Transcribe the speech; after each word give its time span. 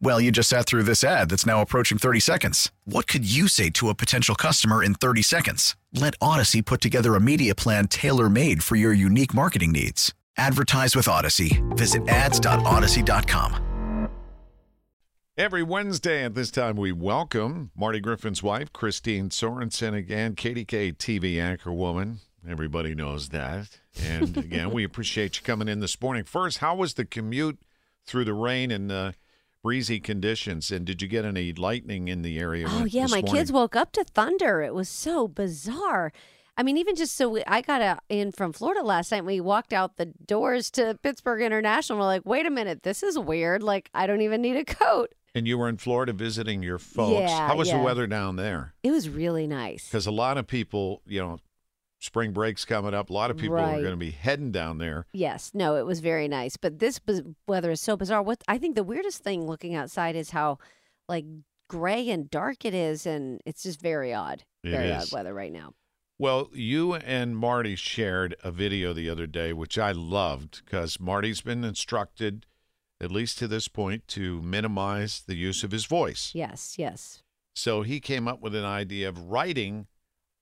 Well, 0.00 0.20
you 0.20 0.30
just 0.30 0.48
sat 0.48 0.66
through 0.66 0.84
this 0.84 1.02
ad 1.02 1.30
that's 1.30 1.46
now 1.46 1.62
approaching 1.62 1.98
30 1.98 2.20
seconds. 2.20 2.70
What 2.84 3.06
could 3.06 3.30
you 3.30 3.48
say 3.48 3.70
to 3.70 3.88
a 3.88 3.94
potential 3.94 4.34
customer 4.34 4.82
in 4.82 4.94
30 4.94 5.22
seconds? 5.22 5.76
Let 5.92 6.14
Odyssey 6.20 6.62
put 6.62 6.80
together 6.80 7.14
a 7.14 7.20
media 7.20 7.54
plan 7.54 7.88
tailor 7.88 8.28
made 8.28 8.62
for 8.62 8.76
your 8.76 8.92
unique 8.92 9.34
marketing 9.34 9.72
needs. 9.72 10.12
Advertise 10.36 10.96
with 10.96 11.08
Odyssey. 11.08 11.62
Visit 11.70 12.08
ads.odyssey.com. 12.08 13.60
Every 15.36 15.64
Wednesday 15.64 16.24
at 16.24 16.36
this 16.36 16.52
time, 16.52 16.76
we 16.76 16.92
welcome 16.92 17.72
Marty 17.74 17.98
Griffin's 17.98 18.40
wife, 18.40 18.72
Kristine 18.72 19.30
Sorensen, 19.30 19.92
again, 19.92 20.36
KDKA 20.36 20.96
TV 20.96 21.42
anchor 21.42 21.72
woman. 21.72 22.20
Everybody 22.48 22.94
knows 22.94 23.30
that. 23.30 23.80
And 24.00 24.36
again, 24.36 24.70
we 24.70 24.84
appreciate 24.84 25.36
you 25.36 25.42
coming 25.42 25.66
in 25.66 25.80
this 25.80 26.00
morning. 26.00 26.22
First, 26.22 26.58
how 26.58 26.76
was 26.76 26.94
the 26.94 27.04
commute 27.04 27.58
through 28.06 28.26
the 28.26 28.34
rain 28.34 28.70
and 28.70 28.92
uh, 28.92 29.12
breezy 29.64 29.98
conditions? 29.98 30.70
And 30.70 30.84
did 30.84 31.02
you 31.02 31.08
get 31.08 31.24
any 31.24 31.52
lightning 31.52 32.06
in 32.06 32.22
the 32.22 32.38
area? 32.38 32.66
Oh 32.68 32.84
yeah, 32.84 33.06
my 33.06 33.22
morning? 33.22 33.32
kids 33.32 33.50
woke 33.50 33.74
up 33.74 33.90
to 33.92 34.04
thunder. 34.04 34.62
It 34.62 34.74
was 34.74 34.88
so 34.88 35.26
bizarre. 35.26 36.12
I 36.56 36.62
mean, 36.62 36.76
even 36.76 36.94
just 36.94 37.16
so 37.16 37.30
we, 37.30 37.42
I 37.48 37.62
got 37.62 37.82
uh 37.82 37.96
in 38.08 38.30
from 38.30 38.52
Florida 38.52 38.82
last 38.82 39.10
night. 39.10 39.24
We 39.24 39.40
walked 39.40 39.72
out 39.72 39.96
the 39.96 40.06
doors 40.06 40.70
to 40.72 40.96
Pittsburgh 41.02 41.42
International. 41.42 41.98
We're 41.98 42.04
like, 42.04 42.22
wait 42.24 42.46
a 42.46 42.50
minute, 42.50 42.84
this 42.84 43.02
is 43.02 43.18
weird. 43.18 43.62
Like, 43.62 43.90
I 43.94 44.06
don't 44.06 44.20
even 44.20 44.42
need 44.42 44.56
a 44.56 44.64
coat. 44.64 45.12
And 45.34 45.48
you 45.48 45.58
were 45.58 45.68
in 45.68 45.78
Florida 45.78 46.12
visiting 46.12 46.62
your 46.62 46.78
folks. 46.78 47.28
Yeah, 47.28 47.48
How 47.48 47.56
was 47.56 47.66
yeah. 47.68 47.78
the 47.78 47.82
weather 47.82 48.06
down 48.06 48.36
there? 48.36 48.74
It 48.84 48.92
was 48.92 49.08
really 49.08 49.48
nice. 49.48 49.88
Because 49.88 50.06
a 50.06 50.12
lot 50.12 50.38
of 50.38 50.46
people, 50.46 51.02
you 51.06 51.20
know, 51.20 51.40
spring 52.04 52.32
break's 52.32 52.64
coming 52.64 52.94
up. 52.94 53.10
A 53.10 53.12
lot 53.12 53.30
of 53.30 53.36
people 53.36 53.56
are 53.56 53.80
going 53.80 53.90
to 53.90 53.96
be 53.96 54.10
heading 54.10 54.52
down 54.52 54.78
there. 54.78 55.06
Yes, 55.12 55.50
no, 55.54 55.76
it 55.76 55.86
was 55.86 56.00
very 56.00 56.28
nice. 56.28 56.56
But 56.56 56.78
this 56.78 56.98
biz- 56.98 57.22
weather 57.48 57.70
is 57.70 57.80
so 57.80 57.96
bizarre. 57.96 58.22
What 58.22 58.44
I 58.46 58.58
think 58.58 58.76
the 58.76 58.84
weirdest 58.84 59.22
thing 59.22 59.46
looking 59.46 59.74
outside 59.74 60.14
is 60.14 60.30
how 60.30 60.58
like 61.08 61.24
gray 61.68 62.08
and 62.10 62.30
dark 62.30 62.64
it 62.64 62.74
is, 62.74 63.06
and 63.06 63.40
it's 63.46 63.62
just 63.62 63.80
very 63.80 64.12
odd. 64.12 64.44
It 64.62 64.70
very 64.70 64.88
is. 64.88 65.12
odd 65.12 65.16
weather 65.16 65.34
right 65.34 65.52
now. 65.52 65.72
Well, 66.18 66.50
you 66.52 66.94
and 66.94 67.36
Marty 67.36 67.74
shared 67.74 68.36
a 68.44 68.52
video 68.52 68.92
the 68.92 69.10
other 69.10 69.26
day, 69.26 69.52
which 69.52 69.78
I 69.78 69.90
loved 69.90 70.62
because 70.64 71.00
Marty's 71.00 71.40
been 71.40 71.64
instructed, 71.64 72.46
at 73.00 73.10
least 73.10 73.38
to 73.38 73.48
this 73.48 73.66
point, 73.66 74.06
to 74.08 74.40
minimize 74.40 75.24
the 75.26 75.34
use 75.34 75.64
of 75.64 75.72
his 75.72 75.86
voice. 75.86 76.30
Yes, 76.32 76.78
yes. 76.78 77.22
So 77.56 77.82
he 77.82 77.98
came 77.98 78.28
up 78.28 78.40
with 78.40 78.54
an 78.54 78.64
idea 78.64 79.08
of 79.08 79.30
writing 79.30 79.86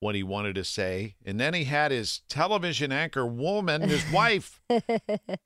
what 0.03 0.17
he 0.17 0.23
wanted 0.25 0.57
to 0.57 0.65
say, 0.65 1.15
and 1.25 1.39
then 1.39 1.55
he 1.55 1.63
had 1.63 1.93
his 1.93 2.23
television 2.29 2.91
anchor 2.91 3.25
woman, 3.25 3.83
his 3.83 4.05
wife, 4.13 4.61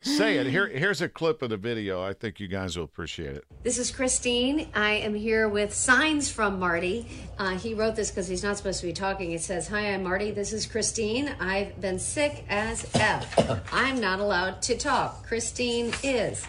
say 0.01 0.39
it. 0.39 0.47
Here, 0.47 0.67
here's 0.67 1.03
a 1.03 1.11
clip 1.11 1.43
of 1.43 1.51
the 1.51 1.59
video. 1.59 2.03
I 2.03 2.15
think 2.15 2.41
you 2.41 2.49
guys 2.49 2.75
will 2.75 2.85
appreciate 2.85 3.37
it. 3.37 3.45
This 3.65 3.77
is 3.77 3.93
Kristine. 3.93 4.69
I 4.75 4.93
am 4.93 5.15
here 5.15 5.47
with 5.47 5.75
signs 5.75 6.31
from 6.31 6.59
Marty. 6.59 7.07
Uh, 7.39 7.59
he 7.59 7.75
wrote 7.75 7.97
this 7.97 8.11
because 8.11 8.29
he's 8.29 8.43
not 8.43 8.57
supposed 8.57 8.81
to 8.81 8.87
be 8.87 8.95
talking. 8.95 9.33
It 9.33 9.43
says, 9.43 9.69
Hi, 9.69 9.93
I'm 9.93 10.03
Marty. 10.03 10.31
This 10.31 10.55
is 10.55 10.67
Kristine. 10.67 11.39
I've 11.39 11.79
been 11.79 11.99
sick 11.99 12.47
as 12.49 12.91
F. 12.95 13.71
I'm 13.75 14.01
not 14.01 14.21
allowed 14.21 14.63
to 14.63 14.79
talk. 14.79 15.29
Kristine 15.29 15.93
is. 16.03 16.47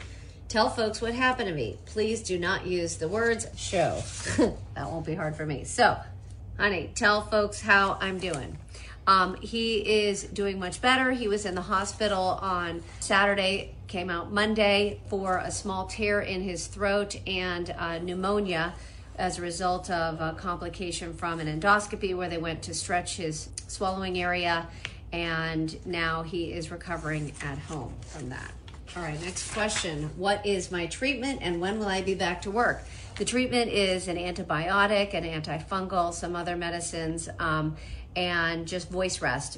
Tell 0.48 0.70
folks 0.70 1.02
what 1.02 1.14
happened 1.14 1.50
to 1.50 1.54
me. 1.54 1.78
Please 1.86 2.24
do 2.24 2.40
not 2.40 2.66
use 2.66 2.96
the 2.96 3.10
words 3.10 3.48
show. 3.58 4.02
that 4.76 4.90
won't 4.90 5.06
be 5.06 5.14
hard 5.14 5.36
for 5.36 5.46
me. 5.46 5.66
So, 5.66 5.98
honey, 6.58 6.90
tell 6.96 7.22
folks 7.22 7.62
how 7.62 7.98
I'm 8.02 8.18
doing. 8.18 8.58
Um, 9.06 9.36
he 9.42 9.78
is 9.78 10.24
doing 10.24 10.60
much 10.60 10.82
better. 10.82 11.12
He 11.12 11.28
was 11.28 11.46
in 11.46 11.56
the 11.56 11.62
hospital 11.62 12.40
on 12.42 12.84
Saturday, 13.00 13.74
came 13.88 14.10
out 14.10 14.34
Monday 14.34 15.00
for 15.08 15.38
a 15.38 15.52
small 15.52 15.86
tear 15.86 16.20
in 16.20 16.42
his 16.42 16.68
throat 16.68 17.16
and 17.26 17.74
uh, 17.78 18.00
pneumonia 18.00 18.74
as 19.18 19.40
a 19.40 19.42
result 19.42 19.90
of 19.90 20.20
a 20.20 20.34
complication 20.38 21.14
from 21.14 21.40
an 21.40 21.48
endoscopy 21.48 22.16
where 22.16 22.28
they 22.28 22.38
went 22.38 22.62
to 22.64 22.74
stretch 22.74 23.16
his 23.16 23.50
swallowing 23.68 24.20
area. 24.20 24.68
And 25.14 25.86
now 25.86 26.24
he 26.24 26.52
is 26.52 26.70
recovering 26.70 27.32
at 27.42 27.58
home 27.58 27.94
from 28.02 28.30
that. 28.30 28.52
All 28.96 29.04
right, 29.04 29.22
next 29.22 29.54
question. 29.54 30.10
What 30.18 30.46
is 30.46 30.70
my 30.70 30.86
treatment 30.88 31.40
and 31.42 31.62
when 31.62 31.80
will 31.80 31.88
I 31.88 32.02
be 32.02 32.14
back 32.14 32.42
to 32.42 32.52
work? 32.52 32.84
The 33.18 33.26
treatment 33.26 33.72
is 33.72 34.08
an 34.08 34.18
antibiotic, 34.18 35.16
an 35.16 35.24
antifungal, 35.24 36.14
some 36.14 36.36
other 36.36 36.56
medicines, 36.56 37.28
um, 37.40 37.76
and 38.16 38.68
just 38.68 38.92
voice 38.92 39.22
rest. 39.24 39.58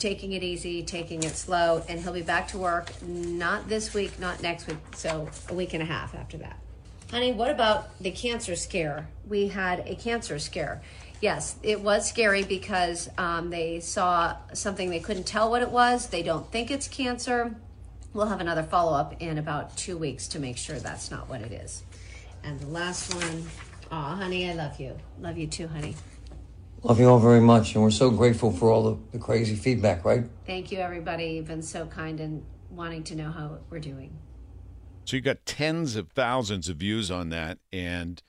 Taking 0.00 0.32
it 0.32 0.42
easy, 0.42 0.82
taking 0.82 1.22
it 1.22 1.36
slow, 1.36 1.84
and 1.88 2.00
he'll 2.00 2.12
be 2.12 2.22
back 2.22 2.48
to 2.48 2.58
work 2.58 2.90
not 3.02 3.68
this 3.68 3.94
week, 3.94 4.18
not 4.18 4.42
next 4.42 4.66
week, 4.66 4.78
so 4.96 5.28
a 5.48 5.54
week 5.54 5.74
and 5.74 5.82
a 5.82 5.86
half 5.86 6.16
after 6.16 6.38
that. 6.38 6.58
Honey, 7.12 7.32
what 7.32 7.52
about 7.52 7.96
the 8.00 8.10
cancer 8.10 8.56
scare? 8.56 9.08
We 9.28 9.46
had 9.46 9.86
a 9.86 9.94
cancer 9.94 10.40
scare. 10.40 10.82
Yes, 11.20 11.54
it 11.62 11.80
was 11.80 12.08
scary 12.08 12.42
because 12.42 13.08
um, 13.16 13.50
they 13.50 13.78
saw 13.78 14.36
something 14.52 14.90
they 14.90 14.98
couldn't 14.98 15.24
tell 15.24 15.50
what 15.50 15.62
it 15.62 15.70
was. 15.70 16.08
They 16.08 16.24
don't 16.24 16.50
think 16.50 16.72
it's 16.72 16.88
cancer. 16.88 17.54
We'll 18.12 18.26
have 18.26 18.40
another 18.40 18.64
follow 18.64 18.94
up 18.98 19.22
in 19.22 19.38
about 19.38 19.76
two 19.76 19.96
weeks 19.96 20.26
to 20.28 20.40
make 20.40 20.56
sure 20.56 20.80
that's 20.80 21.12
not 21.12 21.28
what 21.28 21.40
it 21.42 21.52
is. 21.52 21.84
And 22.44 22.58
the 22.60 22.66
last 22.68 23.14
one, 23.14 23.44
aw, 23.90 24.16
honey, 24.16 24.50
I 24.50 24.54
love 24.54 24.78
you. 24.80 24.96
Love 25.20 25.36
you 25.36 25.46
too, 25.46 25.68
honey. 25.68 25.94
Love 26.82 27.00
you 27.00 27.08
all 27.08 27.18
very 27.18 27.40
much, 27.40 27.74
and 27.74 27.82
we're 27.82 27.90
so 27.90 28.10
grateful 28.10 28.52
for 28.52 28.70
all 28.70 28.82
the, 28.84 28.98
the 29.12 29.18
crazy 29.18 29.56
feedback, 29.56 30.04
right? 30.04 30.24
Thank 30.46 30.70
you, 30.70 30.78
everybody. 30.78 31.24
You've 31.24 31.48
been 31.48 31.62
so 31.62 31.86
kind 31.86 32.20
and 32.20 32.44
wanting 32.70 33.02
to 33.04 33.16
know 33.16 33.32
how 33.32 33.58
we're 33.68 33.80
doing. 33.80 34.16
So 35.04 35.16
you 35.16 35.22
got 35.22 35.44
tens 35.44 35.96
of 35.96 36.10
thousands 36.10 36.68
of 36.68 36.76
views 36.76 37.10
on 37.10 37.30
that, 37.30 37.58
and 37.72 38.22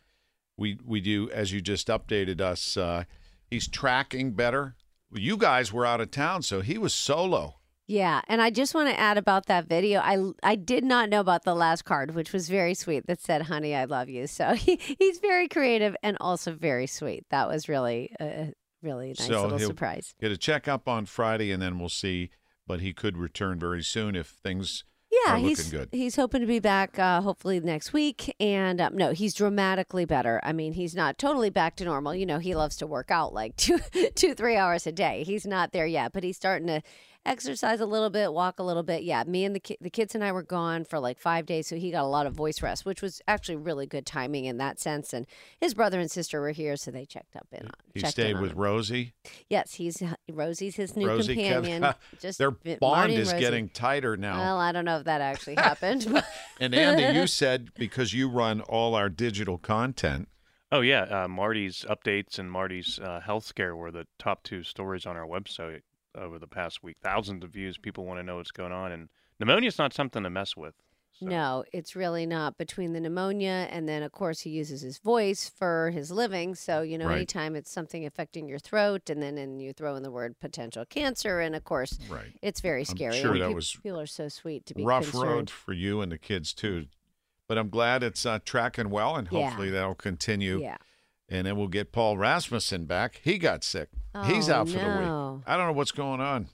we 0.57 0.79
we 0.83 0.99
do 0.99 1.29
as 1.29 1.51
you 1.51 1.61
just 1.61 1.87
updated 1.89 2.41
us. 2.41 2.75
Uh, 2.75 3.03
he's 3.51 3.67
tracking 3.67 4.31
better. 4.31 4.75
You 5.13 5.37
guys 5.37 5.71
were 5.71 5.85
out 5.85 6.01
of 6.01 6.09
town, 6.09 6.41
so 6.41 6.61
he 6.61 6.77
was 6.77 6.93
solo. 6.93 7.58
Yeah, 7.89 8.21
and 8.27 8.39
I 8.39 8.51
just 8.51 8.75
want 8.75 8.87
to 8.89 8.99
add 8.99 9.17
about 9.17 9.47
that 9.47 9.67
video. 9.67 9.99
I 9.99 10.23
I 10.43 10.55
did 10.55 10.83
not 10.83 11.09
know 11.09 11.19
about 11.21 11.43
the 11.43 11.55
last 11.55 11.85
card, 11.85 12.13
which 12.13 12.31
was 12.31 12.47
very 12.47 12.75
sweet. 12.75 13.07
That 13.07 13.19
said, 13.19 13.41
"Honey, 13.41 13.73
I 13.73 13.85
love 13.85 14.09
you." 14.09 14.27
So 14.27 14.53
he, 14.53 14.75
he's 14.99 15.17
very 15.17 15.47
creative 15.47 15.95
and 16.03 16.15
also 16.21 16.53
very 16.53 16.85
sweet. 16.85 17.25
That 17.31 17.47
was 17.47 17.67
really 17.67 18.11
a 18.19 18.53
really 18.83 19.09
nice 19.17 19.25
so 19.27 19.41
little 19.43 19.57
surprise. 19.59 20.13
Get 20.21 20.31
a 20.31 20.37
checkup 20.37 20.87
on 20.87 21.05
Friday, 21.07 21.51
and 21.51 21.59
then 21.61 21.79
we'll 21.79 21.89
see. 21.89 22.29
But 22.67 22.81
he 22.81 22.93
could 22.93 23.17
return 23.17 23.57
very 23.57 23.81
soon 23.81 24.15
if 24.15 24.27
things 24.27 24.83
Yeah, 25.09 25.33
are 25.33 25.37
he's 25.39 25.57
looking 25.73 25.79
good. 25.79 25.89
he's 25.91 26.15
hoping 26.15 26.41
to 26.41 26.47
be 26.47 26.59
back 26.59 26.99
uh, 26.99 27.21
hopefully 27.21 27.59
next 27.59 27.91
week. 27.93 28.35
And 28.39 28.79
um, 28.79 28.95
no, 28.95 29.13
he's 29.13 29.33
dramatically 29.33 30.05
better. 30.05 30.39
I 30.43 30.53
mean, 30.53 30.73
he's 30.73 30.93
not 30.93 31.17
totally 31.17 31.49
back 31.49 31.75
to 31.77 31.85
normal. 31.85 32.13
You 32.13 32.27
know, 32.27 32.37
he 32.37 32.53
loves 32.53 32.75
to 32.77 32.85
work 32.85 33.09
out 33.09 33.33
like 33.33 33.55
two 33.57 33.79
two 34.13 34.35
three 34.35 34.57
hours 34.57 34.85
a 34.85 34.91
day. 34.91 35.23
He's 35.23 35.47
not 35.47 35.71
there 35.71 35.87
yet, 35.87 36.13
but 36.13 36.23
he's 36.23 36.37
starting 36.37 36.67
to 36.67 36.83
exercise 37.29 37.79
a 37.79 37.85
little 37.85 38.09
bit, 38.09 38.33
walk 38.33 38.59
a 38.59 38.63
little 38.63 38.83
bit. 38.83 39.03
Yeah, 39.03 39.23
me 39.25 39.45
and 39.45 39.55
the 39.55 39.59
ki- 39.59 39.77
the 39.79 39.89
kids 39.89 40.15
and 40.15 40.23
I 40.23 40.31
were 40.31 40.43
gone 40.43 40.83
for 40.85 40.99
like 40.99 41.19
five 41.19 41.45
days, 41.45 41.67
so 41.67 41.75
he 41.75 41.91
got 41.91 42.03
a 42.03 42.07
lot 42.07 42.25
of 42.25 42.33
voice 42.33 42.61
rest, 42.61 42.85
which 42.85 43.01
was 43.01 43.21
actually 43.27 43.55
really 43.57 43.85
good 43.85 44.05
timing 44.05 44.45
in 44.45 44.57
that 44.57 44.79
sense. 44.79 45.13
And 45.13 45.25
his 45.59 45.73
brother 45.73 45.99
and 45.99 46.09
sister 46.09 46.41
were 46.41 46.51
here, 46.51 46.75
so 46.75 46.91
they 46.91 47.05
checked 47.05 47.35
up 47.35 47.47
in 47.51 47.65
on. 47.65 47.71
He 47.93 48.01
stayed 48.01 48.35
on 48.35 48.41
with 48.41 48.51
him. 48.51 48.57
Rosie. 48.57 49.13
Yes, 49.49 49.75
he's 49.75 50.01
Rosie's 50.29 50.75
his 50.75 50.95
new 50.95 51.07
Rosie 51.07 51.35
kept- 51.35 51.63
companion. 51.65 51.93
Just 52.19 52.37
their 52.39 52.51
Marty 52.51 52.75
bond 52.79 53.11
and 53.11 53.21
is 53.21 53.31
Rosie. 53.31 53.39
getting 53.39 53.69
tighter 53.69 54.17
now. 54.17 54.37
Well, 54.39 54.57
I 54.59 54.71
don't 54.71 54.85
know 54.85 54.97
if 54.97 55.05
that 55.05 55.21
actually 55.21 55.55
happened. 55.57 56.07
but- 56.11 56.25
and 56.59 56.73
Andy, 56.73 57.17
you 57.19 57.27
said 57.41 57.69
because 57.75 58.13
you 58.13 58.27
run 58.29 58.61
all 58.61 58.95
our 58.95 59.09
digital 59.09 59.57
content. 59.57 60.27
Oh 60.71 60.81
yeah, 60.81 61.23
uh, 61.23 61.27
Marty's 61.27 61.83
updates 61.89 62.37
and 62.37 62.51
Marty's 62.51 62.99
uh, 62.99 63.21
health 63.21 63.43
scare 63.43 63.75
were 63.75 63.89
the 63.89 64.05
top 64.19 64.43
two 64.43 64.61
stories 64.61 65.07
on 65.07 65.17
our 65.17 65.25
website 65.25 65.81
over 66.19 66.37
the 66.39 66.47
past 66.47 66.83
week. 66.83 66.97
Thousands 67.01 67.43
of 67.43 67.51
views. 67.51 67.77
People 67.77 68.05
want 68.05 68.19
to 68.19 68.23
know 68.23 68.37
what's 68.37 68.51
going 68.51 68.71
on, 68.71 68.91
and 68.91 69.09
pneumonia 69.39 69.67
is 69.67 69.77
not 69.77 69.93
something 69.93 70.23
to 70.23 70.29
mess 70.29 70.55
with. 70.57 70.75
So. 71.19 71.25
No, 71.25 71.65
it's 71.73 71.97
really 71.97 72.25
not. 72.25 72.57
Between 72.57 72.93
the 72.93 72.99
pneumonia 73.01 73.67
and 73.71 73.89
then, 73.89 74.03
of 74.03 74.13
course, 74.13 74.39
he 74.41 74.51
uses 74.51 74.79
his 74.81 74.99
voice 74.99 75.49
for 75.49 75.89
his 75.89 76.11
living. 76.11 76.55
So, 76.55 76.81
you 76.81 76.97
know, 76.97 77.07
Right. 77.07 77.17
anytime 77.17 77.57
it's 77.57 77.69
something 77.69 78.05
affecting 78.05 78.47
your 78.47 78.59
throat 78.59 79.09
and 79.09 79.21
then 79.21 79.37
and 79.37 79.61
you 79.61 79.73
throw 79.73 79.95
in 79.97 80.03
the 80.03 80.11
word 80.11 80.39
potential 80.39 80.85
cancer, 80.85 81.41
and 81.41 81.55
of 81.57 81.65
course, 81.65 81.99
Right. 82.09 82.31
it's 82.41 82.61
very 82.61 82.85
scary. 82.85 83.17
I'm 83.17 83.21
sure 83.21 83.31
and 83.33 83.41
that 83.41 83.47
peop- 83.47 83.55
was 83.55 83.75
people 83.83 83.99
are 83.99 84.05
so 84.05 84.29
sweet 84.29 84.65
to 84.67 84.73
be 84.75 84.85
Rough 84.85 85.09
concerned. 85.11 85.29
road 85.29 85.49
for 85.49 85.73
you 85.73 85.99
and 85.99 86.09
the 86.11 86.17
kids 86.17 86.53
too. 86.53 86.85
But 87.49 87.57
I'm 87.57 87.69
glad 87.69 88.01
it's 88.01 88.25
uh, 88.25 88.39
tracking 88.45 88.89
well, 88.89 89.17
and 89.17 89.27
Yeah. 89.29 89.49
hopefully 89.49 89.71
that'll 89.71 89.95
continue. 89.95 90.61
Yeah. 90.61 90.77
And 91.29 91.45
then 91.45 91.57
we'll 91.57 91.67
get 91.67 91.91
Paul 91.91 92.17
Rasmussen 92.17 92.85
back. 92.85 93.21
He 93.23 93.37
got 93.37 93.63
sick. 93.63 93.89
Oh, 94.15 94.23
He's 94.23 94.49
out 94.49 94.67
for 94.67 94.79
the 94.79 94.83
no. 94.99 95.33
week. 95.35 95.43
I 95.47 95.55
don't 95.57 95.67
know 95.67 95.73
what's 95.73 95.91
going 95.91 96.19
on. 96.21 96.49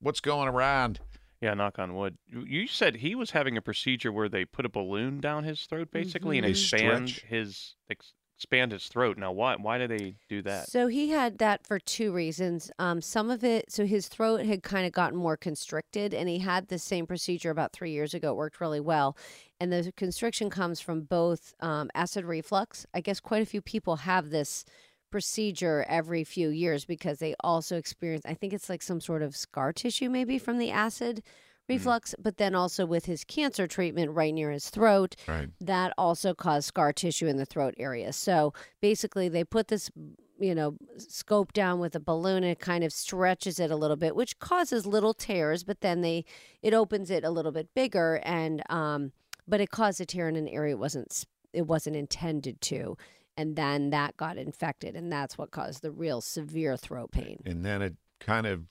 What's 0.00 0.20
going 0.20 0.48
around? 0.48 1.00
Yeah, 1.40 1.52
knock 1.54 1.78
on 1.78 1.94
wood. 1.94 2.16
You- 2.26 2.44
You 2.46 2.66
said 2.66 2.96
he 2.96 3.14
was 3.14 3.32
having 3.32 3.56
a 3.58 3.62
procedure 3.62 4.10
where 4.10 4.28
they 4.28 4.44
put 4.46 4.64
a 4.64 4.70
balloon 4.70 5.20
down 5.20 5.44
his 5.44 5.64
throat, 5.66 5.90
basically, 5.92 6.38
and 6.38 6.46
mm-hmm. 6.46 6.52
expand 6.52 7.08
stretch. 7.10 7.24
his 7.28 7.74
ex- 7.90 8.14
expand 8.36 8.72
his 8.72 8.86
throat. 8.88 9.16
Now, 9.16 9.32
why 9.32 9.56
why 9.56 9.78
do 9.78 9.86
they 9.88 10.14
do 10.28 10.42
that? 10.42 10.68
So 10.68 10.88
he 10.88 11.08
had 11.08 11.38
that 11.38 11.66
for 11.66 11.78
two 11.78 12.12
reasons. 12.12 12.70
Um, 12.78 13.00
some 13.00 13.30
of 13.30 13.42
it, 13.42 13.72
so 13.72 13.86
his 13.86 14.08
throat 14.08 14.44
had 14.44 14.62
kind 14.62 14.86
of 14.86 14.92
gotten 14.92 15.18
more 15.18 15.36
constricted, 15.36 16.12
and 16.12 16.28
he 16.28 16.38
had 16.38 16.68
the 16.68 16.78
same 16.78 17.06
procedure 17.06 17.50
about 17.50 17.72
three 17.72 17.92
years 17.92 18.12
ago. 18.12 18.32
It 18.32 18.36
worked 18.36 18.60
really 18.60 18.80
well. 18.80 19.16
And 19.58 19.72
the 19.72 19.90
constriction 19.96 20.50
comes 20.50 20.80
from 20.80 21.02
both 21.02 21.54
um, 21.60 21.90
acid 21.94 22.26
reflux. 22.26 22.84
I 22.92 23.00
guess 23.00 23.20
quite 23.20 23.42
a 23.42 23.46
few 23.46 23.62
people 23.62 23.96
have 23.96 24.28
this 24.28 24.64
procedure 25.10 25.86
every 25.88 26.24
few 26.24 26.50
years 26.50 26.84
because 26.84 27.18
they 27.18 27.34
also 27.40 27.76
experience, 27.76 28.26
I 28.26 28.34
think 28.34 28.52
it's 28.52 28.68
like 28.68 28.82
some 28.82 29.00
sort 29.00 29.22
of 29.22 29.34
scar 29.34 29.72
tissue 29.72 30.10
maybe 30.10 30.38
from 30.38 30.58
the 30.58 30.70
acid 30.70 31.22
reflux, 31.68 32.14
but 32.18 32.36
then 32.36 32.54
also 32.54 32.86
with 32.86 33.06
his 33.06 33.24
cancer 33.24 33.66
treatment 33.66 34.12
right 34.12 34.32
near 34.32 34.50
his 34.50 34.70
throat 34.70 35.16
Right. 35.26 35.48
that 35.60 35.92
also 35.98 36.34
caused 36.34 36.68
scar 36.68 36.92
tissue 36.92 37.26
in 37.26 37.36
the 37.36 37.46
throat 37.46 37.74
area. 37.78 38.12
So 38.12 38.52
basically, 38.80 39.28
they 39.28 39.44
put 39.44 39.68
this, 39.68 39.90
you 40.38 40.54
know, 40.54 40.76
scope 40.98 41.52
down 41.52 41.80
with 41.80 41.94
a 41.96 42.00
balloon 42.00 42.38
and 42.44 42.52
it 42.52 42.60
kind 42.60 42.84
of 42.84 42.92
stretches 42.92 43.58
it 43.58 43.70
a 43.70 43.76
little 43.76 43.96
bit, 43.96 44.14
which 44.14 44.38
causes 44.38 44.86
little 44.86 45.14
tears, 45.14 45.64
but 45.64 45.80
then 45.80 46.02
they 46.02 46.24
it 46.62 46.74
opens 46.74 47.10
it 47.10 47.24
a 47.24 47.30
little 47.30 47.52
bit 47.52 47.68
bigger 47.74 48.20
and 48.24 48.62
um, 48.70 49.12
but 49.48 49.60
it 49.60 49.70
caused 49.70 50.00
a 50.00 50.06
tear 50.06 50.28
in 50.28 50.36
an 50.36 50.48
area 50.48 50.74
it 50.74 50.78
wasn't 50.78 51.24
it 51.52 51.66
wasn't 51.66 51.96
intended 51.96 52.60
to. 52.60 52.96
And 53.38 53.54
then 53.54 53.90
that 53.90 54.16
got 54.16 54.38
infected, 54.38 54.96
and 54.96 55.12
that's 55.12 55.36
what 55.36 55.50
caused 55.50 55.82
the 55.82 55.90
real 55.90 56.22
severe 56.22 56.76
throat 56.78 57.12
pain. 57.12 57.42
And 57.44 57.64
then 57.66 57.82
it 57.82 57.94
kind 58.18 58.46
of 58.46 58.62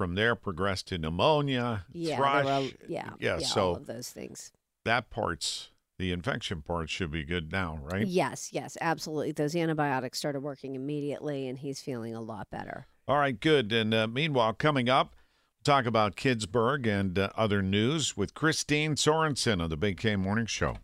from 0.00 0.14
there 0.14 0.34
progressed 0.34 0.88
to 0.88 0.96
pneumonia, 0.96 1.84
Yeah, 1.92 2.16
thrush. 2.16 2.46
there 2.46 2.60
were, 2.62 2.68
yeah, 2.88 3.10
yeah. 3.20 3.34
all 3.34 3.40
So 3.40 3.70
of 3.74 3.84
those 3.84 4.08
things. 4.08 4.50
that 4.86 5.10
part's 5.10 5.68
the 5.98 6.10
infection 6.10 6.62
part 6.62 6.88
should 6.88 7.10
be 7.10 7.22
good 7.22 7.52
now, 7.52 7.78
right? 7.82 8.06
Yes, 8.06 8.48
yes, 8.50 8.78
absolutely. 8.80 9.32
Those 9.32 9.54
antibiotics 9.54 10.16
started 10.18 10.40
working 10.40 10.74
immediately, 10.74 11.46
and 11.46 11.58
he's 11.58 11.82
feeling 11.82 12.14
a 12.14 12.22
lot 12.22 12.48
better. 12.50 12.86
All 13.06 13.18
right, 13.18 13.38
good. 13.38 13.70
And 13.74 13.92
uh, 13.92 14.06
meanwhile, 14.06 14.54
coming 14.54 14.88
up, 14.88 15.08
we'll 15.12 15.74
talk 15.76 15.84
about 15.84 16.16
Kidsburgh 16.16 16.86
and 16.86 17.18
uh, 17.18 17.28
other 17.36 17.60
news 17.60 18.16
with 18.16 18.32
Kristine 18.32 18.92
Sorensen 18.92 19.62
on 19.62 19.68
the 19.68 19.76
Big 19.76 19.98
K 19.98 20.16
Morning 20.16 20.46
Show. 20.46 20.78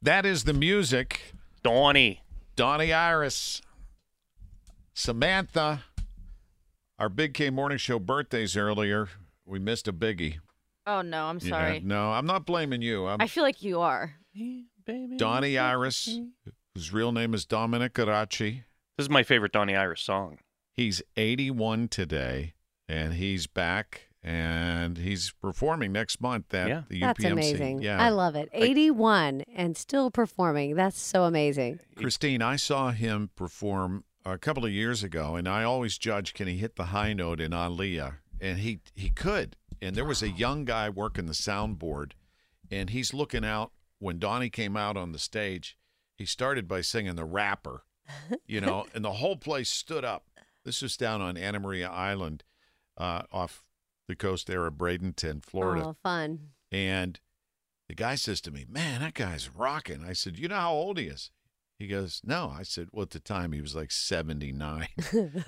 That 0.00 0.24
is 0.24 0.44
the 0.44 0.52
music. 0.54 1.34
Donnie. 1.64 2.20
Donnie 2.54 2.92
Iris, 2.92 3.60
Samantha. 4.94 5.82
Our 6.98 7.08
Big 7.08 7.34
K 7.34 7.50
Morning 7.50 7.78
Show 7.78 7.98
birthdays 7.98 8.56
earlier. 8.56 9.08
We 9.44 9.58
missed 9.58 9.86
a 9.86 9.92
biggie. 9.92 10.38
Oh 10.86 11.02
no, 11.02 11.26
I'm 11.26 11.38
Yeah, 11.42 11.50
sorry. 11.50 11.80
no, 11.80 12.12
I'm 12.12 12.26
not 12.26 12.46
blaming 12.46 12.80
you. 12.80 13.06
I'm 13.06 13.20
I 13.20 13.26
feel 13.26 13.42
like 13.42 13.62
you 13.62 13.80
are. 13.80 14.14
Donnie 15.16 15.58
Iris, 15.58 16.18
whose 16.74 16.92
real 16.92 17.12
name 17.12 17.34
is 17.34 17.44
Dominic 17.44 17.94
Garaci. 17.94 18.62
This 18.96 19.04
is 19.04 19.10
my 19.10 19.22
favorite 19.22 19.52
Donnie 19.52 19.74
Iris 19.76 20.00
song. 20.00 20.38
He's 20.72 21.02
81 21.16 21.88
today, 21.88 22.54
and 22.88 23.14
he's 23.14 23.46
back, 23.46 24.08
and 24.22 24.96
he's 24.98 25.32
performing 25.42 25.92
next 25.92 26.20
month 26.20 26.54
at 26.54 26.68
Yeah. 26.68 26.82
the 26.88 27.00
That's 27.00 27.24
amazing. 27.24 27.82
Yeah, 27.82 28.00
I 28.00 28.10
love 28.10 28.36
it. 28.36 28.48
81 28.52 29.42
and 29.54 29.76
still 29.76 30.10
performing. 30.10 30.76
That's 30.76 31.00
so 31.00 31.24
amazing. 31.24 31.80
Christine, 31.96 32.42
I 32.42 32.56
saw 32.56 32.90
him 32.90 33.30
perform 33.34 34.04
a 34.34 34.38
couple 34.38 34.64
of 34.64 34.72
years 34.72 35.02
ago, 35.02 35.36
and 35.36 35.48
I 35.48 35.62
always 35.62 35.98
judge 35.98 36.34
can 36.34 36.48
he 36.48 36.56
hit 36.56 36.76
the 36.76 36.86
high 36.86 37.12
note 37.12 37.40
in 37.40 37.52
Aliyah, 37.52 38.16
and 38.40 38.58
he 38.58 38.80
he 38.94 39.08
could. 39.08 39.56
And 39.80 39.94
there 39.94 40.04
was 40.04 40.22
a 40.22 40.30
young 40.30 40.64
guy 40.64 40.88
working 40.88 41.26
the 41.26 41.32
soundboard, 41.32 42.12
and 42.70 42.90
he's 42.90 43.12
looking 43.12 43.44
out 43.44 43.72
when 43.98 44.18
Donnie 44.18 44.50
came 44.50 44.76
out 44.76 44.96
on 44.96 45.12
the 45.12 45.18
stage. 45.18 45.76
He 46.16 46.24
started 46.24 46.66
by 46.66 46.80
singing 46.80 47.16
the 47.16 47.24
rapper, 47.24 47.84
you 48.46 48.60
know, 48.60 48.86
and 48.94 49.04
the 49.04 49.12
whole 49.12 49.36
place 49.36 49.68
stood 49.68 50.04
up. 50.04 50.26
This 50.64 50.82
was 50.82 50.96
down 50.96 51.20
on 51.20 51.36
Anna 51.36 51.60
Maria 51.60 51.88
Island, 51.88 52.42
uh, 52.96 53.22
off 53.30 53.62
the 54.08 54.16
coast 54.16 54.46
there 54.46 54.66
of 54.66 54.74
Bradenton, 54.74 55.44
Florida. 55.44 55.84
Oh, 55.88 55.96
fun. 56.02 56.50
And 56.72 57.20
the 57.88 57.94
guy 57.94 58.14
says 58.14 58.40
to 58.42 58.50
me, 58.50 58.64
Man, 58.68 59.00
that 59.00 59.14
guy's 59.14 59.50
rocking. 59.50 60.04
I 60.04 60.12
said, 60.12 60.38
You 60.38 60.48
know 60.48 60.56
how 60.56 60.72
old 60.72 60.98
he 60.98 61.04
is? 61.04 61.30
He 61.78 61.86
goes, 61.86 62.20
No. 62.24 62.52
I 62.56 62.62
said, 62.62 62.88
Well, 62.92 63.02
at 63.02 63.10
the 63.10 63.20
time 63.20 63.52
he 63.52 63.60
was 63.60 63.74
like 63.76 63.90
79. 63.92 64.88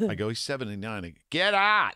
I 0.09 0.15
go, 0.15 0.29
He's 0.29 0.41
79. 0.41 1.05
He, 1.05 1.15
Get 1.31 1.55
out. 1.55 1.95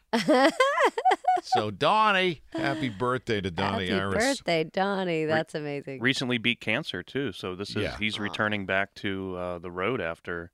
so, 1.43 1.71
Donnie, 1.71 2.43
happy 2.53 2.89
birthday 2.89 3.41
to 3.41 3.51
Donnie 3.51 3.89
Happy 3.89 4.01
Iris. 4.01 4.25
birthday, 4.39 4.65
Donnie. 4.65 5.25
That's 5.25 5.55
amazing. 5.55 6.01
Recently 6.01 6.39
beat 6.39 6.61
cancer 6.61 7.03
too, 7.03 7.33
so 7.33 7.55
this 7.55 7.71
is 7.71 7.77
Yeah. 7.77 7.97
he's 7.99 8.19
returning 8.19 8.67
back 8.67 8.95
to 8.97 9.37
uh, 9.37 9.59
the 9.59 9.71
road 9.71 10.01
after 10.01 10.53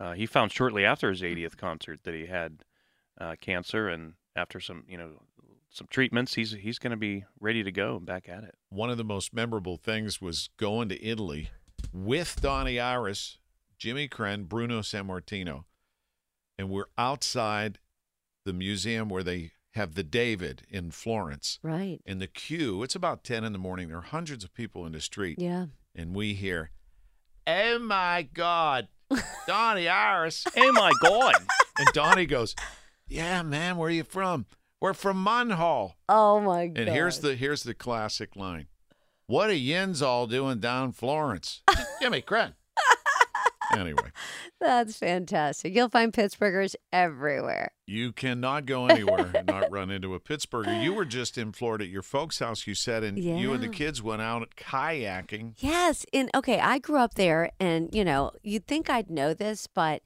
uh, 0.00 0.12
he 0.12 0.26
found 0.26 0.52
shortly 0.52 0.84
after 0.84 1.10
his 1.10 1.22
80th 1.22 1.56
concert 1.56 2.00
that 2.04 2.14
he 2.14 2.26
had 2.26 2.64
uh, 3.20 3.34
cancer, 3.40 3.88
and 3.88 4.14
after 4.34 4.58
some 4.58 4.84
you 4.88 4.96
know 4.96 5.22
some 5.68 5.86
treatments, 5.90 6.34
he's 6.34 6.52
he's 6.52 6.78
going 6.78 6.90
to 6.92 6.96
be 6.96 7.24
ready 7.40 7.62
to 7.62 7.70
go 7.72 7.96
and 7.96 8.06
back 8.06 8.28
at 8.28 8.42
it. 8.44 8.54
One 8.70 8.90
of 8.90 8.96
the 8.96 9.04
most 9.04 9.34
memorable 9.34 9.76
things 9.76 10.20
was 10.20 10.48
going 10.56 10.88
to 10.88 11.04
Italy 11.04 11.50
with 11.92 12.40
Donnie 12.40 12.80
Iris, 12.80 13.38
Jimmy 13.78 14.08
Krenn, 14.08 14.48
Bruno 14.48 14.80
Sammartino. 14.80 15.64
And 16.58 16.70
we're 16.70 16.86
outside 16.96 17.78
the 18.44 18.52
museum 18.52 19.08
where 19.08 19.22
they 19.22 19.52
have 19.74 19.94
the 19.94 20.02
David 20.02 20.62
in 20.68 20.90
Florence. 20.90 21.58
Right. 21.62 22.00
in 22.04 22.18
the 22.18 22.26
queue. 22.26 22.82
It's 22.82 22.94
about 22.94 23.24
10 23.24 23.44
in 23.44 23.52
the 23.52 23.58
morning. 23.58 23.88
There 23.88 23.98
are 23.98 24.02
hundreds 24.02 24.44
of 24.44 24.54
people 24.54 24.84
in 24.86 24.92
the 24.92 25.00
street. 25.00 25.38
Yeah. 25.38 25.66
And 25.94 26.14
we 26.14 26.34
hear, 26.34 26.70
Oh 27.46 27.78
my 27.78 28.28
God, 28.34 28.88
Donnie 29.46 29.88
Iris. 29.88 30.44
oh 30.56 30.72
my 30.72 30.92
God! 31.02 31.34
and 31.78 31.88
Donnie 31.92 32.26
goes, 32.26 32.54
Yeah, 33.08 33.42
man, 33.42 33.76
where 33.76 33.88
are 33.88 33.92
you 33.92 34.04
from? 34.04 34.46
We're 34.80 34.94
from 34.94 35.24
Munhall. 35.24 35.94
Oh, 36.08 36.40
my 36.40 36.66
God. 36.66 36.78
And 36.78 36.88
here's 36.90 37.20
the 37.20 37.34
here's 37.34 37.62
the 37.62 37.74
classic 37.74 38.36
line. 38.36 38.66
What 39.32 39.48
are 39.48 39.54
yins 39.54 40.02
all 40.02 40.26
doing 40.26 40.58
down 40.58 40.92
Florence? 40.92 41.62
Jimmy 42.02 42.20
Krenn. 42.20 42.52
anyway, 43.74 44.10
That's 44.60 44.98
fantastic. 44.98 45.74
You'll 45.74 45.88
find 45.88 46.12
Pittsburghers 46.12 46.74
everywhere. 46.92 47.72
you 47.86 48.12
cannot 48.12 48.66
go 48.66 48.88
anywhere 48.88 49.30
and 49.34 49.46
not 49.46 49.70
run 49.72 49.90
into 49.90 50.14
a 50.14 50.20
Pittsburgher. 50.20 50.84
You 50.84 50.92
were 50.92 51.06
just 51.06 51.38
in 51.38 51.52
Florida 51.52 51.84
at 51.84 51.90
your 51.90 52.02
folks' 52.02 52.40
house, 52.40 52.66
you 52.66 52.74
said, 52.74 53.04
and 53.04 53.18
you 53.18 53.54
and 53.54 53.62
the 53.62 53.70
kids 53.70 54.02
went 54.02 54.20
out 54.20 54.46
kayaking. 54.54 55.54
Yes. 55.60 56.04
And 56.12 56.28
okay, 56.34 56.60
I 56.60 56.78
grew 56.78 56.98
up 56.98 57.14
there, 57.14 57.52
and 57.58 57.88
you 57.94 58.04
know, 58.04 58.32
you'd 58.42 58.66
think 58.66 58.90
I'd 58.90 59.08
know 59.08 59.32
this, 59.32 59.66
but 59.66 60.02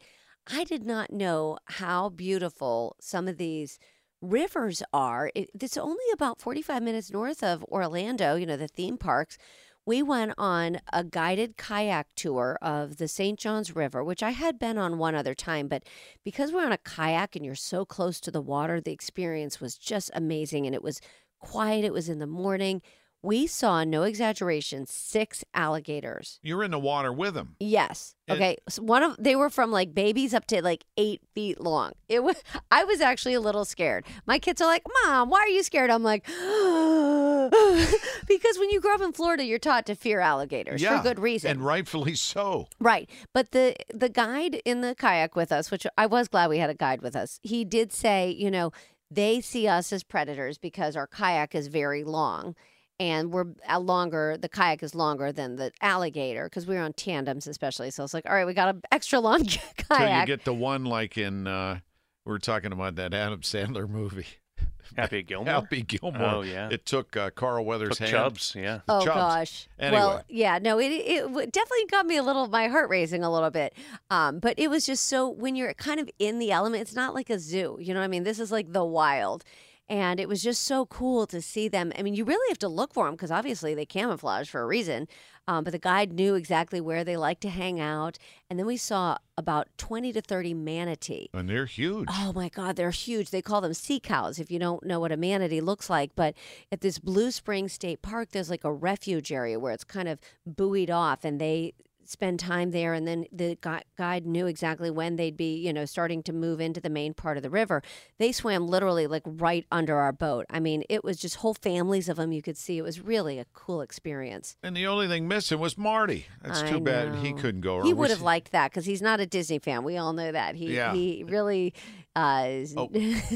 I 0.47 0.62
did 0.62 0.85
not 0.85 1.12
know 1.12 1.59
how 1.64 2.11
beautiful 2.11 2.95
some 3.00 3.26
of 3.26 3.38
these 3.38 3.80
rivers 4.20 4.82
are. 4.92 5.30
It, 5.35 5.50
it's 5.61 5.76
only 5.76 6.04
about 6.12 6.40
45 6.40 6.82
minutes 6.82 7.11
north 7.11 7.42
of 7.42 7.64
Orlando, 7.64 8.37
you 8.37 8.46
know, 8.46 8.56
the 8.56 8.68
theme 8.68 8.99
parks. 8.99 9.38
We 9.85 10.02
went 10.02 10.32
on 10.37 10.80
a 10.92 11.04
guided 11.04 11.56
kayak 11.56 12.08
tour 12.16 12.58
of 12.61 12.96
the 12.96 13.06
St. 13.06 13.38
Johns 13.38 13.76
River, 13.76 14.02
which 14.02 14.23
I 14.23 14.30
had 14.30 14.58
been 14.58 14.78
on 14.78 14.99
one 14.99 15.14
other 15.14 15.35
time, 15.35 15.68
but 15.68 15.85
because 16.25 16.50
we're 16.50 16.66
on 16.66 16.73
a 16.73 16.78
kayak 16.78 17.37
and 17.37 17.44
you're 17.44 17.54
so 17.54 17.85
close 17.85 18.18
to 18.20 18.32
the 18.32 18.40
water, 18.40 18.80
the 18.80 18.92
experience 18.92 19.61
was 19.61 19.78
just 19.78 20.11
amazing 20.12 20.66
and 20.66 20.75
it 20.75 20.82
was 20.82 21.00
quiet. 21.38 21.85
It 21.85 21.92
was 21.92 22.08
in 22.08 22.18
the 22.18 22.26
morning. 22.26 22.82
We 23.26 23.49
saw, 23.49 23.83
no 23.83 24.04
exaggeration, 24.04 24.87
six 24.87 25.42
alligators. 25.52 26.38
You're 26.45 26.62
in 26.62 26.71
the 26.71 26.78
water 26.78 27.12
with 27.12 27.35
them. 27.35 27.56
Yes. 27.59 28.14
Okay. 28.30 28.56
So 28.68 28.85
one 28.85 29.02
of 29.02 29.16
they 29.18 29.35
were 29.35 29.50
from 29.50 29.73
like 29.73 29.92
babies 29.92 30.33
up 30.33 30.47
to 30.47 30.62
like 30.62 30.85
eight 30.97 31.23
feet 31.35 31.61
long. 31.61 31.95
It 32.09 32.23
was. 32.23 32.37
I 32.71 32.85
was 32.85 33.00
actually 33.00 33.35
a 33.35 33.40
little 33.40 33.64
scared. 33.64 34.06
My 34.26 34.38
kids 34.38 34.61
are 34.61 34.68
like, 34.68 34.85
"Mom, 35.02 35.28
why 35.28 35.40
are 35.40 35.49
you 35.49 35.64
scared?" 35.64 35.90
I'm 35.90 36.04
like, 36.04 36.25
because 38.28 38.59
when 38.61 38.71
you 38.71 38.80
grow 38.80 38.95
up 38.95 39.00
in 39.00 39.12
Florida, 39.12 39.45
you're 39.45 39.59
taught 39.59 39.87
to 39.87 39.97
fear 39.97 40.21
alligators 40.21 40.80
yeah, 40.80 40.99
for 40.99 41.02
good 41.02 41.18
reason. 41.18 41.50
and 41.50 41.64
rightfully 41.64 42.14
so. 42.14 42.68
Right. 42.78 43.11
But 43.33 43.50
the 43.50 43.75
the 43.92 44.09
guide 44.09 44.62
in 44.64 44.83
the 44.83 44.95
kayak 44.95 45.35
with 45.35 45.50
us, 45.50 45.73
which 45.73 45.85
I 45.99 46.06
was 46.06 46.28
glad 46.28 46.49
we 46.49 46.59
had 46.59 46.71
a 46.71 46.75
guide 46.75 47.02
with 47.02 47.16
us, 47.16 47.40
he 47.42 47.64
did 47.64 47.92
say, 47.92 48.30
you 48.30 48.52
know, 48.52 48.71
they 49.11 49.40
see 49.40 49.66
us 49.66 49.92
as 49.92 50.04
predators 50.04 50.59
because 50.59 50.95
our 50.95 51.09
kayak 51.09 51.56
is 51.56 51.66
very 51.66 52.04
long 52.04 52.54
and 52.99 53.33
we're 53.33 53.47
uh, 53.69 53.79
longer 53.79 54.37
the 54.41 54.49
kayak 54.49 54.83
is 54.83 54.95
longer 54.95 55.33
than 55.33 55.57
the 55.57 55.71
alligator 55.83 56.45
because 56.45 56.67
we're 56.67 56.81
on 56.81 56.93
tandems 56.93 57.47
especially 57.47 57.91
so 57.91 58.03
it's 58.05 58.15
like 58.15 58.29
all 58.29 58.35
right 58.35 58.47
we 58.47 58.55
got 58.55 58.75
an 58.75 58.83
extra 58.91 59.21
long 59.21 59.45
Till 59.45 59.62
you 59.62 59.85
kayak 59.88 60.26
get 60.26 60.45
the 60.45 60.55
one 60.55 60.85
like 60.85 61.19
in 61.19 61.47
uh 61.47 61.81
we 62.26 62.33
were 62.33 62.38
talking 62.41 62.73
about 62.73 62.97
that 62.97 63.15
Adam 63.15 63.41
Sandler 63.41 63.88
movie. 63.88 64.26
Happy 64.97 65.23
Gilmore. 65.23 65.55
Happy 65.55 65.83
Gilmore. 65.83 66.23
Oh, 66.23 66.41
yeah. 66.43 66.69
It 66.71 66.85
took 66.85 67.17
uh, 67.17 67.31
Carl 67.31 67.65
Weathers' 67.65 67.91
Took 67.91 67.99
hand. 67.99 68.11
Chubbs, 68.11 68.55
yeah. 68.57 68.81
Oh 68.88 69.05
Chubbs. 69.05 69.17
gosh. 69.17 69.69
Anyway. 69.79 70.00
Well, 70.00 70.23
yeah, 70.29 70.59
no, 70.61 70.79
it 70.81 70.88
it 70.88 71.23
definitely 71.53 71.87
got 71.88 72.05
me 72.07 72.17
a 72.17 72.23
little 72.23 72.49
my 72.49 72.67
heart 72.67 72.91
racing 72.91 73.23
a 73.23 73.33
little 73.33 73.50
bit. 73.50 73.75
Um, 74.11 74.41
but 74.41 74.59
it 74.59 74.71
was 74.71 74.87
just 74.87 75.07
so 75.07 75.29
when 75.29 75.55
you're 75.55 75.73
kind 75.75 76.00
of 76.00 76.11
in 76.19 76.38
the 76.41 76.50
element, 76.50 76.83
it's 76.83 76.95
not 76.95 77.15
like 77.15 77.31
a 77.31 77.38
zoo. 77.38 77.79
You 77.81 77.95
know 77.95 78.00
what 78.00 78.05
I 78.07 78.09
mean? 78.09 78.25
This 78.25 78.41
is 78.41 78.50
like 78.50 78.73
the 78.73 78.85
wild. 78.85 79.45
And 79.88 80.19
it 80.19 80.28
was 80.28 80.43
just 80.43 80.64
so 80.64 80.87
cool 80.87 81.26
to 81.28 81.40
see 81.40 81.69
them. 81.69 81.93
I 81.97 82.02
mean, 82.02 82.14
you 82.14 82.25
really 82.25 82.49
have 82.50 82.59
to 82.59 82.69
look 82.69 82.93
for 82.93 83.07
them 83.07 83.14
because 83.14 83.31
obviously 83.31 83.75
they 83.75 83.87
camouflage 83.87 84.49
for 84.49 84.61
a 84.61 84.66
reason. 84.66 85.07
Um, 85.49 85.62
but 85.62 85.71
the 85.71 85.78
guide 85.78 86.12
knew 86.12 86.35
exactly 86.35 86.81
where 86.81 87.05
they 87.05 87.16
like 87.16 87.38
to 87.40 87.49
hang 87.49 87.78
out. 87.78 88.19
And 88.50 88.59
then 88.59 88.66
we 88.66 88.76
saw 88.76 89.19
about 89.38 89.69
20 89.78 90.12
to 90.12 90.21
30 90.21 90.55
manatee. 90.55 91.31
And 91.33 91.49
they're 91.49 91.66
huge. 91.66 92.09
Oh 92.11 92.33
my 92.33 92.49
God, 92.49 92.75
they're 92.75 92.90
huge. 92.90 93.31
They 93.31 93.43
call 93.43 93.61
them 93.61 93.75
sea 93.75 94.00
cows 94.00 94.40
if 94.40 94.50
you 94.50 94.59
don't 94.59 94.85
know 94.85 94.99
what 94.99 95.12
a 95.12 95.16
manatee 95.16 95.61
looks 95.61 95.88
like. 95.88 96.11
But 96.16 96.35
at 96.73 96.81
this 96.81 96.99
Blue 96.99 97.31
Spring 97.31 97.69
State 97.69 98.02
Park, 98.02 98.31
there's 98.33 98.50
like 98.50 98.64
a 98.64 98.73
refuge 98.73 99.31
area 99.31 99.61
where 99.61 99.73
it's 99.73 99.85
kind 99.85 100.09
of 100.09 100.19
buoyed 100.45 100.90
off 100.90 101.25
and 101.25 101.40
they 101.40 101.75
spend 102.08 102.40
time 102.40 102.70
there. 102.70 102.92
And 102.94 103.06
then 103.06 103.26
the 103.32 103.56
guide 103.96 104.26
knew 104.26 104.46
exactly 104.46 104.90
when 104.90 105.16
they'd 105.16 105.36
be, 105.36 105.56
you 105.56 105.72
know, 105.72 105.84
starting 105.84 106.22
to 106.25 106.32
move 106.32 106.60
into 106.60 106.80
the 106.80 106.90
main 106.90 107.14
part 107.14 107.36
of 107.36 107.42
the 107.42 107.50
river. 107.50 107.82
They 108.18 108.32
swam 108.32 108.66
literally 108.68 109.06
like 109.06 109.22
right 109.25 109.64
under 109.70 109.96
our 109.96 110.12
boat. 110.12 110.46
I 110.50 110.60
mean, 110.60 110.84
it 110.88 111.04
was 111.04 111.18
just 111.18 111.36
whole 111.36 111.54
families 111.54 112.08
of 112.08 112.16
them 112.16 112.32
you 112.32 112.42
could 112.42 112.56
see. 112.56 112.78
It 112.78 112.82
was 112.82 113.00
really 113.00 113.38
a 113.38 113.46
cool 113.52 113.80
experience. 113.80 114.56
And 114.62 114.76
the 114.76 114.86
only 114.86 115.08
thing 115.08 115.28
missing 115.28 115.58
was 115.58 115.76
Marty. 115.76 116.26
That's 116.42 116.62
I 116.62 116.70
too 116.70 116.80
bad 116.80 117.14
he 117.16 117.32
couldn't 117.32 117.60
go. 117.60 117.82
He 117.82 117.94
would 117.94 118.10
have 118.10 118.22
liked 118.22 118.52
that 118.52 118.70
because 118.70 118.86
he's 118.86 119.02
not 119.02 119.20
a 119.20 119.26
Disney 119.26 119.58
fan. 119.58 119.84
We 119.84 119.96
all 119.96 120.12
know 120.12 120.32
that. 120.32 120.54
He 120.54 120.75
Yeah. 120.75 120.94
he 120.94 121.25
really 121.26 121.75
uh, 122.16 122.64
Oh, 122.76 122.90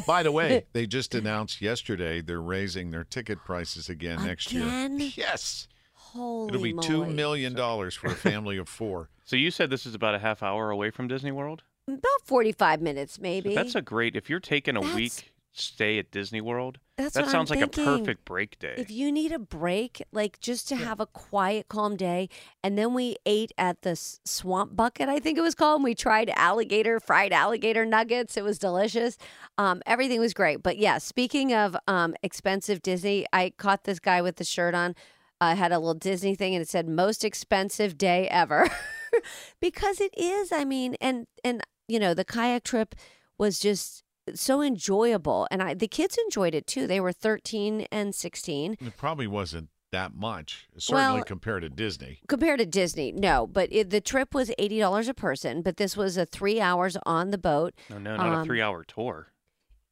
by 0.06 0.22
the 0.22 0.32
way, 0.32 0.64
they 0.72 0.86
just 0.86 1.14
announced 1.14 1.60
yesterday 1.60 2.22
they're 2.22 2.40
raising 2.40 2.90
their 2.90 3.04
ticket 3.04 3.44
prices 3.44 3.90
again, 3.90 4.24
next 4.24 4.52
year. 4.52 4.88
Yes. 5.16 5.68
Holy 6.12 6.48
It'll 6.48 6.62
be 6.62 6.86
two 6.86 6.98
moly. 7.02 7.14
million 7.14 7.54
dollars 7.54 7.94
for 7.94 8.08
a 8.08 8.14
family 8.14 8.56
of 8.56 8.68
four. 8.68 9.08
So 9.30 9.36
you 9.36 9.52
said 9.52 9.70
this 9.70 9.86
is 9.86 9.94
about 9.94 10.16
a 10.16 10.18
half 10.18 10.42
hour 10.42 10.70
away 10.72 10.90
from 10.90 11.06
Disney 11.06 11.30
World? 11.30 11.62
About 11.86 12.02
45 12.24 12.82
minutes, 12.82 13.20
maybe. 13.20 13.54
That's 13.54 13.76
a 13.76 13.80
great 13.80 14.16
if 14.16 14.28
you're 14.28 14.40
taking 14.40 14.76
a 14.76 14.80
That's- 14.80 14.96
week 14.96 15.32
stay 15.52 15.98
at 15.98 16.10
Disney 16.10 16.40
World. 16.40 16.78
That's 16.96 17.14
that 17.14 17.20
what 17.20 17.26
I'm 17.28 17.32
sounds 17.32 17.50
like 17.50 17.60
a 17.60 17.66
perfect 17.68 18.24
break 18.24 18.58
day. 18.58 18.74
If 18.76 18.90
you 18.90 19.10
need 19.10 19.32
a 19.32 19.38
break, 19.38 20.02
like 20.12 20.38
just 20.40 20.68
to 20.68 20.76
have 20.76 21.00
a 21.00 21.06
quiet, 21.06 21.68
calm 21.68 21.96
day, 21.96 22.28
and 22.62 22.76
then 22.76 22.92
we 22.94 23.16
ate 23.24 23.52
at 23.56 23.82
the 23.82 23.94
Swamp 23.96 24.76
Bucket, 24.76 25.08
I 25.08 25.18
think 25.18 25.38
it 25.38 25.42
was 25.42 25.54
called. 25.54 25.76
And 25.76 25.84
we 25.84 25.94
tried 25.94 26.30
alligator, 26.36 27.00
fried 27.00 27.32
alligator 27.32 27.84
nuggets. 27.86 28.36
It 28.36 28.44
was 28.44 28.58
delicious. 28.58 29.16
Um, 29.58 29.80
everything 29.86 30.20
was 30.20 30.34
great. 30.34 30.62
But 30.62 30.76
yeah, 30.78 30.98
speaking 30.98 31.54
of 31.54 31.76
um, 31.88 32.14
expensive 32.22 32.82
Disney, 32.82 33.26
I 33.32 33.50
caught 33.56 33.84
this 33.84 33.98
guy 33.98 34.22
with 34.22 34.36
the 34.36 34.44
shirt 34.44 34.74
on. 34.74 34.94
I 35.40 35.54
had 35.54 35.72
a 35.72 35.78
little 35.78 35.94
Disney 35.94 36.34
thing, 36.34 36.54
and 36.54 36.62
it 36.62 36.68
said 36.68 36.88
"most 36.88 37.24
expensive 37.24 37.96
day 37.96 38.28
ever," 38.28 38.68
because 39.60 40.00
it 40.00 40.12
is. 40.16 40.52
I 40.52 40.64
mean, 40.64 40.96
and 41.00 41.26
and 41.42 41.62
you 41.88 41.98
know, 41.98 42.14
the 42.14 42.24
kayak 42.24 42.64
trip 42.64 42.94
was 43.38 43.58
just 43.58 44.02
so 44.34 44.60
enjoyable, 44.60 45.48
and 45.50 45.62
I 45.62 45.74
the 45.74 45.88
kids 45.88 46.18
enjoyed 46.26 46.54
it 46.54 46.66
too. 46.66 46.86
They 46.86 47.00
were 47.00 47.12
thirteen 47.12 47.86
and 47.90 48.14
sixteen. 48.14 48.76
It 48.80 48.96
probably 48.96 49.26
wasn't 49.26 49.70
that 49.92 50.14
much, 50.14 50.68
certainly 50.78 51.14
Well- 51.16 51.24
compared 51.24 51.62
to 51.62 51.68
Disney. 51.68 52.20
Compared 52.28 52.60
to 52.60 52.66
Disney, 52.66 53.10
no, 53.10 53.46
but 53.46 53.68
it, 53.72 53.90
the 53.90 54.00
trip 54.00 54.34
was 54.34 54.52
eighty 54.58 54.78
dollars 54.78 55.08
a 55.08 55.14
person. 55.14 55.62
But 55.62 55.78
this 55.78 55.96
was 55.96 56.16
a 56.16 56.26
three 56.26 56.60
hours 56.60 56.96
on 57.04 57.30
the 57.30 57.38
boat, 57.38 57.74
no, 57.88 57.98
no, 57.98 58.16
not 58.16 58.28
a 58.28 58.36
um, 58.36 58.44
three 58.44 58.60
hour 58.60 58.84
tour. 58.84 59.32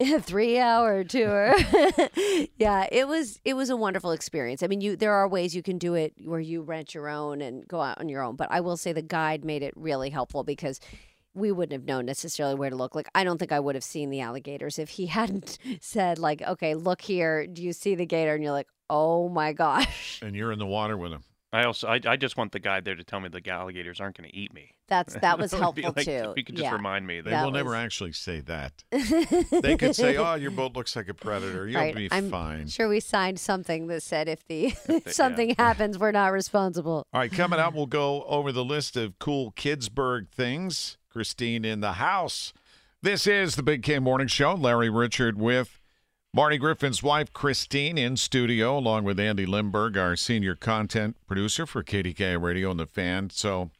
three 0.20 0.58
hour 0.58 1.02
tour. 1.02 1.54
yeah, 2.56 2.86
it 2.92 3.08
was 3.08 3.40
it 3.44 3.54
was 3.54 3.68
a 3.68 3.76
wonderful 3.76 4.12
experience. 4.12 4.62
I 4.62 4.68
mean, 4.68 4.80
you 4.80 4.96
there 4.96 5.12
are 5.12 5.26
ways 5.26 5.56
you 5.56 5.62
can 5.62 5.78
do 5.78 5.94
it 5.94 6.14
where 6.24 6.40
you 6.40 6.62
rent 6.62 6.94
your 6.94 7.08
own 7.08 7.40
and 7.40 7.66
go 7.66 7.80
out 7.80 7.98
on 7.98 8.08
your 8.08 8.22
own, 8.22 8.36
but 8.36 8.48
I 8.50 8.60
will 8.60 8.76
say 8.76 8.92
the 8.92 9.02
guide 9.02 9.44
made 9.44 9.62
it 9.62 9.74
really 9.76 10.10
helpful 10.10 10.44
because 10.44 10.78
we 11.34 11.50
wouldn't 11.50 11.72
have 11.72 11.84
known 11.84 12.06
necessarily 12.06 12.54
where 12.54 12.70
to 12.70 12.76
look. 12.76 12.94
Like 12.94 13.08
I 13.14 13.24
don't 13.24 13.38
think 13.38 13.50
I 13.50 13.58
would 13.58 13.74
have 13.74 13.84
seen 13.84 14.10
the 14.10 14.20
alligators 14.20 14.78
if 14.78 14.90
he 14.90 15.06
hadn't 15.18 15.58
said 15.80 16.18
like, 16.18 16.42
"Okay, 16.42 16.74
look 16.74 17.02
here. 17.02 17.46
Do 17.46 17.62
you 17.62 17.72
see 17.72 17.96
the 17.96 18.06
gator?" 18.06 18.34
And 18.34 18.42
you're 18.42 18.52
like, 18.52 18.68
"Oh 18.88 19.28
my 19.28 19.52
gosh." 19.52 20.20
And 20.22 20.36
you're 20.36 20.52
in 20.52 20.60
the 20.60 20.66
water 20.66 20.96
with 20.96 21.10
them. 21.10 21.24
I 21.52 21.64
also 21.64 21.88
I, 21.88 21.98
I 22.06 22.16
just 22.16 22.36
want 22.36 22.52
the 22.52 22.58
guy 22.58 22.80
there 22.80 22.94
to 22.94 23.02
tell 23.04 23.20
me 23.20 23.28
the 23.30 23.42
alligators 23.50 24.00
aren't 24.00 24.16
going 24.18 24.28
to 24.28 24.36
eat 24.36 24.52
me. 24.52 24.74
That's 24.86 25.14
that 25.14 25.38
was 25.40 25.52
would 25.52 25.60
helpful 25.60 25.92
like- 25.96 26.04
too. 26.04 26.10
If 26.30 26.36
you 26.36 26.44
could 26.44 26.56
just 26.56 26.64
yeah. 26.64 26.72
remind 26.74 27.06
me 27.06 27.20
They 27.20 27.30
that. 27.30 27.30
That 27.30 27.44
will 27.44 27.52
never 27.52 27.74
actually 27.74 28.12
say 28.12 28.40
that. 28.40 28.84
They 29.62 29.76
could 29.76 29.96
say, 29.96 30.16
"Oh, 30.16 30.34
your 30.34 30.50
boat 30.50 30.74
looks 30.76 30.94
like 30.94 31.08
a 31.08 31.14
predator. 31.26 31.66
You'll 31.66 31.80
Right, 31.80 31.94
be 31.94 32.08
I'm 32.10 32.30
fine." 32.30 32.68
Sure, 32.68 32.88
we 32.88 33.00
signed 33.00 33.40
something 33.40 33.86
that 33.88 34.02
said 34.02 34.28
if 34.28 34.46
the 34.46 34.74
yeah. 34.88 34.98
something 35.06 35.54
happens, 35.58 35.98
we're 35.98 36.12
not 36.12 36.32
responsible. 36.32 37.06
All 37.12 37.20
right, 37.20 37.32
coming 37.32 37.58
up, 37.58 37.74
we'll 37.74 37.86
go 37.86 38.24
over 38.24 38.52
the 38.52 38.64
list 38.64 38.96
of 38.96 39.18
cool 39.18 39.52
Kidsburgh 39.52 40.28
things. 40.28 40.96
Kristine 41.14 41.64
in 41.64 41.80
the 41.80 41.94
house. 41.94 42.52
This 43.02 43.26
is 43.26 43.56
the 43.56 43.62
Big 43.62 43.82
K 43.82 43.98
Morning 43.98 44.28
Show. 44.28 44.54
Larry 44.54 44.88
Richert 44.88 45.34
with 45.34 45.77
Marty 46.38 46.56
Griffin's 46.56 47.02
wife, 47.02 47.32
Kristine, 47.32 47.98
in 47.98 48.16
studio, 48.16 48.78
along 48.78 49.02
with 49.02 49.18
Andy 49.18 49.44
Limberg, 49.44 49.96
our 49.96 50.14
senior 50.14 50.54
content 50.54 51.16
producer 51.26 51.66
for 51.66 51.82
KDKA 51.82 52.40
Radio 52.40 52.70
and 52.70 52.78
the 52.78 52.86
Fan. 52.86 53.30
So, 53.30 53.72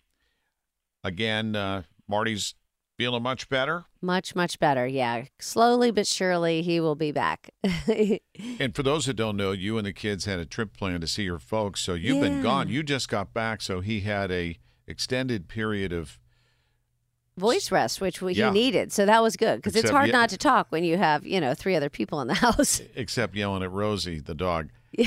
again, 1.05 1.55
uh, 1.55 1.83
Marty's 2.09 2.57
feeling 2.97 3.23
much 3.23 3.49
better. 3.49 3.85
Much, 4.03 4.35
much 4.35 4.59
better. 4.59 4.89
Yeah, 4.89 5.27
slowly 5.39 5.93
but 5.93 6.09
surely 6.09 6.63
he 6.63 6.81
will 6.81 6.97
be 6.97 7.13
back. 7.13 7.51
And 8.59 8.75
for 8.75 8.83
those 8.83 9.07
that 9.07 9.15
don't 9.15 9.37
know, 9.37 9.53
you 9.53 9.79
and 9.79 9.87
the 9.87 9.93
kids 9.93 10.25
had 10.25 10.41
a 10.41 10.45
trip 10.45 10.77
planned 10.77 11.03
to 11.03 11.07
see 11.07 11.23
your 11.23 11.39
folks. 11.39 11.81
So 11.81 11.95
you've 11.95 12.21
been 12.21 12.43
gone. 12.43 12.69
You 12.69 12.83
just 12.83 13.09
got 13.09 13.33
back, 13.33 13.63
so 13.63 13.81
he 13.81 14.01
had 14.01 14.33
a 14.33 14.59
extended 14.85 15.47
period 15.47 15.93
of 15.93 16.19
Voice 17.39 17.71
rest, 17.71 18.01
which 18.01 18.21
we, 18.21 18.35
Yeah. 18.35 18.49
he 18.49 18.53
needed, 18.53 18.93
so 18.93 19.07
that 19.07 19.23
was 19.23 19.37
good 19.37 19.57
because 19.57 19.77
it's 19.77 19.91
hard 19.91 20.07
ye- 20.09 20.13
not 20.13 20.29
to 20.31 20.37
talk 20.37 20.67
when 20.71 20.85
you 20.85 20.97
have 20.99 21.27
you 21.27 21.41
know 21.41 21.55
three 21.55 21.75
other 21.77 21.89
people 21.89 22.21
in 22.21 22.29
the 22.29 22.35
house. 22.47 22.83
except 22.95 23.35
yelling 23.35 23.63
at 23.63 23.71
Rosie, 23.71 24.21
the 24.21 24.35
dog. 24.35 24.69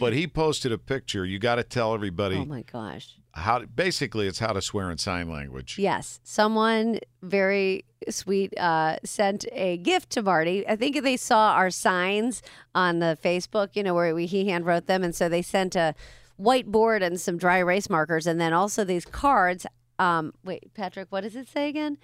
But 0.00 0.12
he 0.12 0.26
posted 0.26 0.72
a 0.72 0.78
picture. 0.78 1.24
You 1.24 1.38
got 1.38 1.54
to 1.54 1.62
tell 1.62 1.94
everybody 1.94 2.36
oh 2.36 2.44
my 2.44 2.62
gosh! 2.70 3.14
how. 3.32 3.60
Basically, 3.64 4.26
it's 4.26 4.40
how 4.40 4.52
to 4.52 4.60
swear 4.60 4.90
in 4.90 4.98
sign 4.98 5.30
language. 5.30 5.78
Yes, 5.78 6.20
someone 6.24 6.98
very 7.22 7.84
sweet 8.10 8.52
uh, 8.58 8.96
sent 9.04 9.46
a 9.52 9.78
gift 9.78 10.10
to 10.10 10.22
Marty. 10.22 10.66
I 10.68 10.76
think 10.76 11.02
they 11.02 11.16
saw 11.16 11.52
our 11.52 11.70
signs 11.70 12.42
on 12.74 12.98
the 12.98 13.16
Facebook, 13.24 13.70
you 13.74 13.82
know, 13.84 13.94
where 13.94 14.14
we, 14.14 14.26
he 14.26 14.48
hand 14.48 14.66
wrote 14.66 14.86
them, 14.86 15.02
and 15.04 15.14
so 15.14 15.28
they 15.28 15.40
sent 15.40 15.76
a 15.76 15.94
whiteboard 16.38 17.00
and 17.02 17.18
some 17.18 17.38
dry 17.38 17.58
erase 17.58 17.88
markers, 17.88 18.26
and 18.26 18.38
then 18.40 18.52
also 18.52 18.84
these 18.84 19.04
cards. 19.06 19.64
Um, 19.98 20.34
wait, 20.44 20.72
Patrick, 20.74 21.08
what 21.10 21.22
does 21.22 21.36
it 21.36 21.48
say 21.48 21.68
again? 21.68 21.98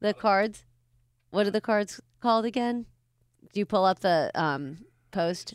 The 0.00 0.14
cards. 0.14 0.64
What 1.30 1.46
are 1.46 1.50
the 1.50 1.60
cards 1.60 2.00
called 2.20 2.44
again? 2.44 2.86
Do 3.52 3.60
you 3.60 3.66
pull 3.66 3.84
up 3.84 4.00
the 4.00 4.30
um, 4.34 4.78
post? 5.10 5.54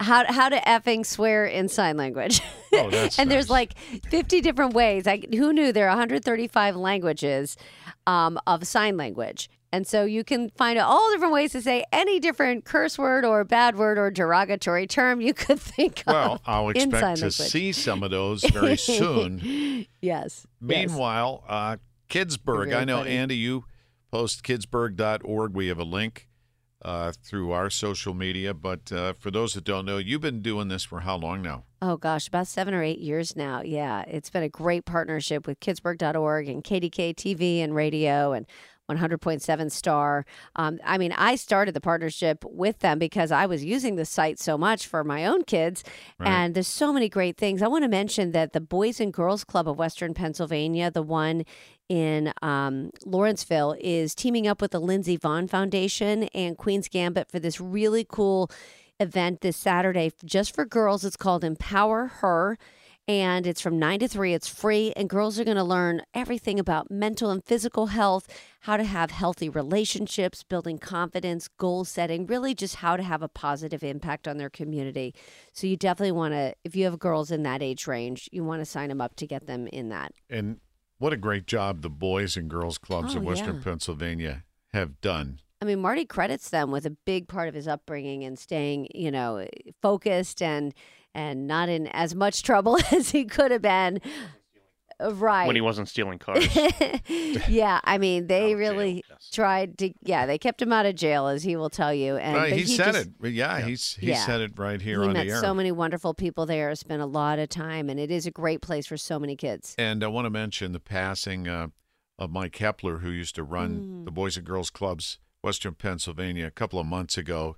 How 0.00 0.30
how 0.30 0.48
to 0.48 0.56
effing 0.56 1.06
swear 1.06 1.46
in 1.46 1.68
sign 1.68 1.96
language? 1.96 2.40
Oh, 2.72 2.90
that's 2.90 3.18
and 3.18 3.30
there's 3.30 3.50
like 3.50 3.78
50 4.08 4.40
different 4.40 4.74
ways. 4.74 5.06
I, 5.06 5.22
who 5.32 5.52
knew 5.52 5.72
there 5.72 5.86
are 5.86 5.90
135 5.90 6.76
languages 6.76 7.56
um, 8.06 8.38
of 8.46 8.66
sign 8.66 8.96
language, 8.96 9.48
and 9.72 9.86
so 9.86 10.04
you 10.04 10.22
can 10.22 10.50
find 10.50 10.78
all 10.78 11.10
different 11.12 11.32
ways 11.32 11.52
to 11.52 11.62
say 11.62 11.84
any 11.92 12.20
different 12.20 12.64
curse 12.64 12.98
word 12.98 13.24
or 13.24 13.42
bad 13.44 13.76
word 13.76 13.98
or 13.98 14.10
derogatory 14.10 14.86
term 14.86 15.20
you 15.20 15.32
could 15.34 15.58
think 15.74 16.02
Well, 16.06 16.16
of. 16.16 16.28
Well, 16.30 16.40
I'll 16.46 16.68
in 16.70 16.74
sign 16.74 16.84
expect 16.90 17.16
to 17.16 17.22
language. 17.24 17.32
see 17.34 17.72
some 17.72 18.02
of 18.02 18.10
those 18.10 18.44
very 18.52 18.76
soon. 18.76 19.40
Yes. 19.42 19.86
yes. 20.00 20.46
Meanwhile, 20.60 21.44
uh, 21.48 21.76
Kidsburgh. 22.08 22.66
Really 22.66 22.74
I 22.74 22.84
know, 22.84 22.98
funny. 22.98 23.10
Andy, 23.10 23.36
you 23.36 23.64
post 24.10 24.42
kidsburgh.org. 24.44 25.54
We 25.54 25.68
have 25.68 25.78
a 25.78 25.84
link 25.84 26.28
uh, 26.84 27.12
through 27.24 27.52
our 27.52 27.70
social 27.70 28.12
media. 28.12 28.52
But 28.52 28.92
uh, 28.92 29.14
for 29.18 29.30
those 29.30 29.54
that 29.54 29.64
don't 29.64 29.86
know, 29.86 29.98
you've 29.98 30.20
been 30.20 30.42
doing 30.42 30.68
this 30.68 30.84
for 30.84 31.00
how 31.00 31.16
long 31.16 31.40
now? 31.42 31.64
Oh 31.80 31.96
gosh, 31.96 32.28
about 32.28 32.46
seven 32.46 32.74
or 32.74 32.82
eight 32.82 32.98
years 32.98 33.34
now. 33.36 33.62
Yeah, 33.62 34.02
it's 34.06 34.30
been 34.30 34.42
a 34.42 34.48
great 34.48 34.84
partnership 34.84 35.46
with 35.46 35.58
Kidsburgh.org 35.60 36.48
and 36.48 36.62
KDKA 36.62 37.14
TV 37.14 37.58
and 37.58 37.74
radio, 37.74 38.32
and 38.32 38.46
100.7 38.90 39.70
star. 39.70 40.24
Um, 40.56 40.78
I 40.84 40.98
mean, 40.98 41.12
I 41.12 41.36
started 41.36 41.74
the 41.74 41.80
partnership 41.80 42.44
with 42.44 42.80
them 42.80 42.98
because 42.98 43.30
I 43.30 43.46
was 43.46 43.64
using 43.64 43.96
the 43.96 44.04
site 44.04 44.38
so 44.38 44.58
much 44.58 44.86
for 44.86 45.04
my 45.04 45.24
own 45.24 45.44
kids. 45.44 45.84
Right. 46.18 46.28
And 46.28 46.54
there's 46.54 46.68
so 46.68 46.92
many 46.92 47.08
great 47.08 47.36
things. 47.36 47.62
I 47.62 47.68
want 47.68 47.84
to 47.84 47.88
mention 47.88 48.32
that 48.32 48.52
the 48.52 48.60
Boys 48.60 49.00
and 49.00 49.12
Girls 49.12 49.44
Club 49.44 49.68
of 49.68 49.78
Western 49.78 50.14
Pennsylvania, 50.14 50.90
the 50.90 51.02
one 51.02 51.44
in 51.88 52.32
um, 52.42 52.90
Lawrenceville, 53.04 53.76
is 53.80 54.14
teaming 54.14 54.46
up 54.46 54.60
with 54.60 54.72
the 54.72 54.80
Lindsey 54.80 55.18
Vonn 55.18 55.48
Foundation 55.48 56.24
and 56.34 56.56
Queen's 56.56 56.88
Gambit 56.88 57.30
for 57.30 57.38
this 57.38 57.60
really 57.60 58.04
cool 58.08 58.50
event 59.00 59.40
this 59.40 59.56
Saturday 59.56 60.12
just 60.24 60.54
for 60.54 60.64
girls. 60.64 61.04
It's 61.04 61.16
called 61.16 61.44
Empower 61.44 62.06
Her. 62.06 62.58
And 63.08 63.48
it's 63.48 63.60
from 63.60 63.80
9 63.80 63.98
to 64.00 64.08
3. 64.08 64.32
It's 64.32 64.48
free. 64.48 64.92
And 64.94 65.08
girls 65.08 65.38
are 65.40 65.44
going 65.44 65.56
to 65.56 65.64
learn 65.64 66.02
everything 66.14 66.60
about 66.60 66.90
mental 66.90 67.30
and 67.30 67.44
physical 67.44 67.88
health, 67.88 68.28
how 68.60 68.76
to 68.76 68.84
have 68.84 69.10
healthy 69.10 69.48
relationships, 69.48 70.44
building 70.44 70.78
confidence, 70.78 71.48
goal 71.48 71.84
setting, 71.84 72.26
really 72.26 72.54
just 72.54 72.76
how 72.76 72.96
to 72.96 73.02
have 73.02 73.20
a 73.20 73.28
positive 73.28 73.82
impact 73.82 74.28
on 74.28 74.36
their 74.36 74.50
community. 74.50 75.14
So 75.52 75.66
you 75.66 75.76
definitely 75.76 76.12
want 76.12 76.34
to, 76.34 76.54
if 76.62 76.76
you 76.76 76.84
have 76.84 77.00
girls 77.00 77.32
in 77.32 77.42
that 77.42 77.60
age 77.60 77.88
range, 77.88 78.28
you 78.30 78.44
want 78.44 78.60
to 78.60 78.66
sign 78.66 78.88
them 78.88 79.00
up 79.00 79.16
to 79.16 79.26
get 79.26 79.46
them 79.46 79.66
in 79.66 79.88
that. 79.88 80.12
And 80.30 80.60
what 80.98 81.12
a 81.12 81.16
great 81.16 81.46
job 81.46 81.82
the 81.82 81.90
boys 81.90 82.36
and 82.36 82.48
girls 82.48 82.78
clubs 82.78 83.16
Oh, 83.16 83.18
of 83.18 83.24
Western 83.24 83.56
yeah. 83.56 83.62
Pennsylvania 83.64 84.44
have 84.72 85.00
done. 85.00 85.40
I 85.60 85.64
mean, 85.64 85.80
Marty 85.80 86.04
credits 86.04 86.50
them 86.50 86.70
with 86.70 86.86
a 86.86 86.90
big 86.90 87.28
part 87.28 87.48
of 87.48 87.54
his 87.54 87.68
upbringing 87.68 88.24
and 88.24 88.38
staying, 88.38 88.88
you 88.94 89.10
know, 89.10 89.46
focused 89.80 90.42
and 90.42 90.74
and 91.14 91.46
not 91.46 91.68
in 91.68 91.86
as 91.88 92.14
much 92.14 92.42
trouble 92.42 92.78
as 92.92 93.10
he 93.10 93.24
could 93.24 93.50
have 93.50 93.62
been. 93.62 94.00
Right. 95.00 95.48
when 95.48 95.56
he 95.56 95.62
wasn't 95.62 95.88
stealing 95.88 96.20
cars. 96.20 96.46
yeah, 97.48 97.80
I 97.82 97.98
mean, 97.98 98.26
they 98.28 98.42
Out 98.44 98.48
jail, 98.50 98.56
really 98.56 99.04
yes. 99.10 99.30
tried 99.32 99.76
to. 99.78 99.92
Yeah, 100.02 100.26
they 100.26 100.38
kept 100.38 100.62
him 100.62 100.72
out 100.72 100.86
of 100.86 100.94
jail, 100.94 101.26
as 101.26 101.42
he 101.42 101.56
will 101.56 101.70
tell 101.70 101.92
you. 101.92 102.16
And 102.18 102.36
right, 102.36 102.50
but 102.50 102.58
he, 102.60 102.64
said 102.66 102.92
just- 102.94 103.08
it. 103.20 103.30
Yeah, 103.32 103.60
he's 103.62 103.96
he 103.96 104.10
Yeah. 104.10 104.24
said 104.24 104.40
it 104.42 104.52
right 104.56 104.80
here 104.80 105.00
he 105.02 105.08
on 105.08 105.14
met 105.14 105.26
the 105.26 105.32
air. 105.32 105.40
so 105.40 105.54
many 105.54 105.72
wonderful 105.72 106.14
people 106.14 106.46
there. 106.46 106.72
Spent 106.76 107.02
a 107.02 107.06
lot 107.06 107.40
of 107.40 107.48
time, 107.48 107.90
and 107.90 107.98
it 107.98 108.12
is 108.12 108.26
a 108.26 108.30
great 108.30 108.62
place 108.62 108.86
for 108.86 108.96
so 108.96 109.18
many 109.18 109.34
kids. 109.34 109.74
And 109.76 110.04
I 110.04 110.06
want 110.06 110.26
to 110.26 110.30
mention 110.30 110.70
the 110.70 110.78
passing 110.78 111.48
uh, 111.48 111.68
of 112.16 112.30
Mike 112.30 112.52
Kepler, 112.52 112.98
who 112.98 113.10
used 113.10 113.34
to 113.34 113.42
run 113.42 113.80
Mm. 113.80 114.04
the 114.04 114.12
Boys 114.12 114.36
and 114.36 114.46
Girls 114.46 114.70
Clubs, 114.70 115.18
Western 115.42 115.74
Pennsylvania, 115.74 116.46
a 116.46 116.50
couple 116.52 116.78
of 116.78 116.86
months 116.86 117.18
ago. 117.18 117.56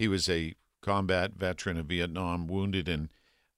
He 0.00 0.08
was 0.08 0.28
a 0.28 0.54
combat 0.82 1.32
veteran 1.34 1.78
of 1.78 1.86
Vietnam, 1.86 2.46
wounded, 2.46 2.88
and 2.88 3.08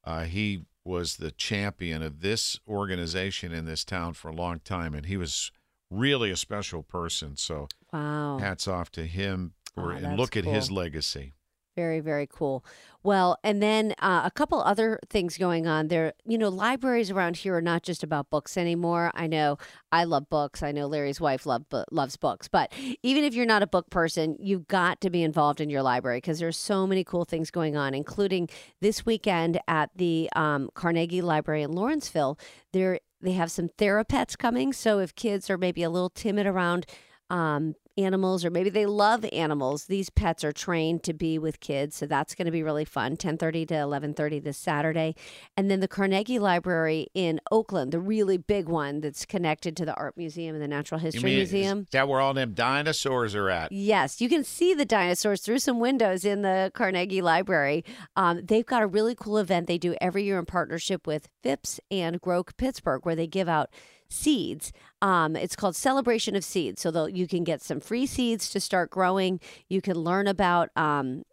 uh, 0.04 0.24
he 0.24 0.64
was 0.84 1.16
the 1.16 1.30
champion 1.30 2.02
of 2.02 2.20
this 2.20 2.60
organization 2.68 3.52
in 3.52 3.64
this 3.64 3.84
town 3.84 4.12
for 4.12 4.28
a 4.28 4.34
long 4.34 4.60
time. 4.60 4.94
And 4.94 5.06
he 5.06 5.16
was 5.16 5.50
really 5.90 6.30
a 6.30 6.36
special 6.36 6.82
person. 6.82 7.36
So 7.36 7.68
Wow. 7.92 8.38
hats 8.38 8.68
off 8.68 8.90
to 8.92 9.06
him. 9.06 9.54
For, 9.74 9.92
Oh, 9.92 9.96
and 9.96 10.16
look 10.16 10.36
at 10.36 10.44
his 10.44 10.70
legacy. 10.70 11.32
Very, 11.76 11.98
very 11.98 12.28
cool. 12.28 12.64
Well, 13.02 13.36
and 13.42 13.60
then 13.60 13.94
uh, 13.98 14.22
a 14.24 14.30
couple 14.30 14.62
other 14.62 15.00
things 15.10 15.36
going 15.36 15.66
on 15.66 15.88
there. 15.88 16.12
You 16.24 16.38
know, 16.38 16.48
libraries 16.48 17.10
around 17.10 17.38
here 17.38 17.56
are 17.56 17.60
not 17.62 17.82
just 17.82 18.04
about 18.04 18.30
books 18.30 18.56
anymore. 18.56 19.10
I 19.14 19.26
know 19.26 19.58
I 19.90 20.04
love 20.04 20.30
books. 20.30 20.62
I 20.62 20.70
know 20.70 20.86
Larry's 20.86 21.20
wife 21.20 21.46
love, 21.46 21.68
bu- 21.68 21.84
loves 21.90 22.16
books. 22.16 22.46
But 22.46 22.72
even 23.02 23.24
if 23.24 23.34
you're 23.34 23.44
not 23.44 23.62
a 23.64 23.66
book 23.66 23.90
person, 23.90 24.36
you've 24.38 24.68
got 24.68 25.00
to 25.00 25.10
be 25.10 25.22
involved 25.22 25.60
in 25.60 25.68
your 25.68 25.82
library 25.82 26.18
because 26.18 26.38
there's 26.38 26.56
so 26.56 26.86
many 26.86 27.02
cool 27.02 27.24
things 27.24 27.50
going 27.50 27.76
on, 27.76 27.92
including 27.92 28.48
this 28.80 29.04
weekend 29.04 29.60
at 29.66 29.90
the 29.96 30.30
um, 30.36 30.70
Carnegie 30.74 31.22
Library 31.22 31.62
in 31.62 31.72
Lawrenceville. 31.72 32.38
There, 32.72 33.00
they 33.20 33.32
have 33.32 33.50
some 33.50 33.68
therapets 33.78 34.38
coming. 34.38 34.72
So 34.72 35.00
if 35.00 35.14
kids 35.14 35.50
are 35.50 35.58
maybe 35.58 35.82
a 35.82 35.90
little 35.90 36.10
timid 36.10 36.46
around 36.46 36.86
um, 37.30 37.74
animals 37.96 38.44
or 38.44 38.50
maybe 38.50 38.70
they 38.70 38.86
love 38.86 39.24
animals 39.32 39.84
these 39.84 40.10
pets 40.10 40.42
are 40.42 40.52
trained 40.52 41.04
to 41.04 41.12
be 41.12 41.38
with 41.38 41.60
kids 41.60 41.94
so 41.94 42.06
that's 42.06 42.34
going 42.34 42.44
to 42.44 42.50
be 42.50 42.62
really 42.62 42.84
fun 42.84 43.16
10.30 43.16 43.68
to 43.68 43.74
11.30 43.74 44.42
this 44.42 44.58
saturday 44.58 45.14
and 45.56 45.70
then 45.70 45.78
the 45.78 45.86
carnegie 45.86 46.40
library 46.40 47.06
in 47.14 47.40
oakland 47.52 47.92
the 47.92 48.00
really 48.00 48.36
big 48.36 48.68
one 48.68 49.00
that's 49.00 49.24
connected 49.24 49.76
to 49.76 49.84
the 49.84 49.94
art 49.94 50.16
museum 50.16 50.56
and 50.56 50.62
the 50.62 50.66
natural 50.66 50.98
history 50.98 51.36
museum 51.36 51.80
Is 51.82 51.86
that 51.92 52.08
where 52.08 52.20
all 52.20 52.34
them 52.34 52.52
dinosaurs 52.52 53.34
are 53.34 53.50
at? 53.50 53.72
Yes, 53.72 54.20
you 54.20 54.28
can 54.28 54.44
see 54.44 54.74
the 54.74 54.84
dinosaurs 54.84 55.42
through 55.42 55.58
some 55.58 55.80
windows 55.80 56.24
in 56.24 56.42
the 56.42 56.70
Carnegie 56.74 57.22
Library. 57.22 57.84
Um, 58.16 58.44
they've 58.44 58.66
got 58.66 58.82
a 58.82 58.86
really 58.86 59.14
cool 59.14 59.38
event 59.38 59.66
they 59.66 59.78
do 59.78 59.94
every 60.00 60.24
year 60.24 60.38
in 60.38 60.46
partnership 60.46 61.06
with 61.06 61.28
Phipps 61.42 61.80
and 61.90 62.20
Grow 62.20 62.42
Pittsburgh, 62.44 63.04
where 63.04 63.16
they 63.16 63.26
give 63.26 63.48
out 63.48 63.70
seeds. 64.14 64.72
Um, 65.02 65.36
it's 65.36 65.56
called 65.56 65.76
Celebration 65.76 66.36
of 66.36 66.44
Seeds. 66.44 66.80
So 66.80 67.06
you 67.06 67.26
can 67.26 67.44
get 67.44 67.60
some 67.62 67.80
free 67.80 68.06
seeds 68.06 68.48
to 68.50 68.60
start 68.60 68.90
growing. 68.90 69.40
You 69.68 69.80
can 69.80 69.96
learn 69.96 70.26
about. 70.26 70.70
Um, 70.76 71.24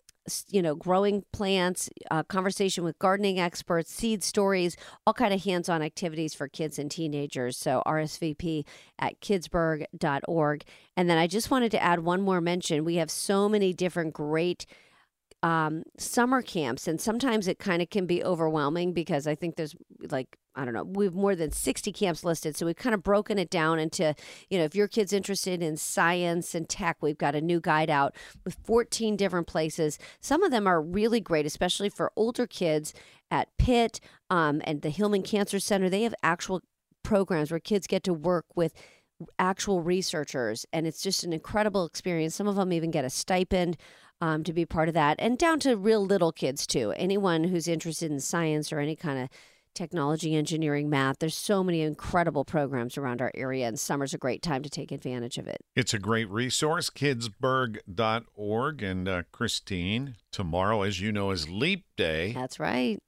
you 0.49 0.61
know 0.61 0.75
growing 0.75 1.23
plants 1.33 1.89
uh, 2.11 2.21
conversation 2.23 2.83
with 2.83 2.99
gardening 2.99 3.39
experts 3.39 3.91
seed 3.91 4.23
stories 4.23 4.77
all 5.05 5.13
kind 5.13 5.33
of 5.33 5.43
hands-on 5.43 5.81
activities 5.81 6.33
for 6.33 6.47
kids 6.47 6.77
and 6.77 6.91
teenagers 6.91 7.57
so 7.57 7.81
rsvp 7.87 8.63
at 8.99 9.19
kidsburgh.org 9.19 10.63
and 10.95 11.09
then 11.09 11.17
i 11.17 11.25
just 11.25 11.49
wanted 11.49 11.71
to 11.71 11.81
add 11.81 12.01
one 12.01 12.21
more 12.21 12.39
mention 12.39 12.85
we 12.85 12.95
have 12.95 13.09
so 13.09 13.49
many 13.49 13.73
different 13.73 14.13
great 14.13 14.65
um, 15.43 15.81
summer 15.97 16.43
camps 16.43 16.87
and 16.87 17.01
sometimes 17.01 17.47
it 17.47 17.57
kind 17.57 17.81
of 17.81 17.89
can 17.89 18.05
be 18.05 18.23
overwhelming 18.23 18.93
because 18.93 19.25
i 19.25 19.33
think 19.33 19.55
there's 19.55 19.75
like 20.11 20.37
i 20.55 20.65
don't 20.65 20.73
know 20.73 20.83
we 20.83 21.05
have 21.05 21.15
more 21.15 21.35
than 21.35 21.51
60 21.51 21.91
camps 21.91 22.23
listed 22.23 22.55
so 22.55 22.65
we've 22.65 22.75
kind 22.75 22.93
of 22.93 23.03
broken 23.03 23.37
it 23.37 23.49
down 23.49 23.79
into 23.79 24.13
you 24.49 24.57
know 24.57 24.63
if 24.63 24.75
your 24.75 24.87
kid's 24.87 25.13
interested 25.13 25.61
in 25.61 25.77
science 25.77 26.53
and 26.55 26.69
tech 26.69 26.97
we've 27.01 27.17
got 27.17 27.35
a 27.35 27.41
new 27.41 27.59
guide 27.59 27.89
out 27.89 28.15
with 28.45 28.57
14 28.63 29.15
different 29.15 29.47
places. 29.47 29.97
Some 30.19 30.43
of 30.43 30.51
them 30.51 30.67
are 30.67 30.81
really 30.81 31.19
great 31.19 31.45
especially 31.45 31.89
for 31.89 32.11
older 32.15 32.47
kids 32.47 32.93
at 33.29 33.49
pitt 33.57 33.99
um, 34.29 34.61
and 34.65 34.81
the 34.81 34.89
hillman 34.89 35.23
cancer 35.23 35.59
center. 35.59 35.89
They 35.89 36.03
have 36.03 36.15
actual 36.23 36.61
programs 37.03 37.51
where 37.51 37.59
kids 37.59 37.87
get 37.87 38.03
to 38.03 38.13
work 38.13 38.45
with 38.55 38.73
actual 39.37 39.81
researchers 39.81 40.65
and 40.73 40.87
it's 40.87 41.01
just 41.01 41.23
an 41.23 41.33
incredible 41.33 41.85
experience. 41.85 42.35
Some 42.35 42.47
of 42.47 42.55
them 42.55 42.73
even 42.73 42.91
get 42.91 43.05
a 43.05 43.09
stipend 43.09 43.77
um, 44.19 44.43
to 44.43 44.53
be 44.53 44.65
part 44.65 44.87
of 44.87 44.93
that 44.93 45.15
and 45.19 45.37
down 45.37 45.59
to 45.61 45.75
real 45.75 46.05
little 46.05 46.31
kids 46.31 46.67
too. 46.67 46.93
Anyone 46.95 47.45
who's 47.45 47.67
interested 47.67 48.11
in 48.11 48.19
science 48.19 48.71
or 48.71 48.79
any 48.79 48.95
kind 48.95 49.19
of 49.19 49.29
technology 49.73 50.35
engineering 50.35 50.89
math 50.89 51.17
there's 51.19 51.35
so 51.35 51.63
many 51.63 51.81
incredible 51.81 52.43
programs 52.45 52.97
around 52.97 53.21
our 53.21 53.31
area 53.35 53.67
and 53.67 53.79
summer's 53.79 54.13
a 54.13 54.17
great 54.17 54.41
time 54.41 54.61
to 54.63 54.69
take 54.69 54.91
advantage 54.91 55.37
of 55.37 55.47
it 55.47 55.57
It's 55.75 55.93
a 55.93 55.99
great 55.99 56.29
resource, 56.29 56.89
kidsburgh.org. 56.89 58.83
And 58.83 59.07
uh, 59.07 59.23
Kristine, 59.31 60.15
tomorrow, 60.31 60.81
as 60.81 60.99
you 60.99 61.11
know, 61.11 61.31
is 61.31 61.49
Leap 61.49 61.85
Day. 61.95 62.33
that's 62.33 62.59
right 62.59 62.99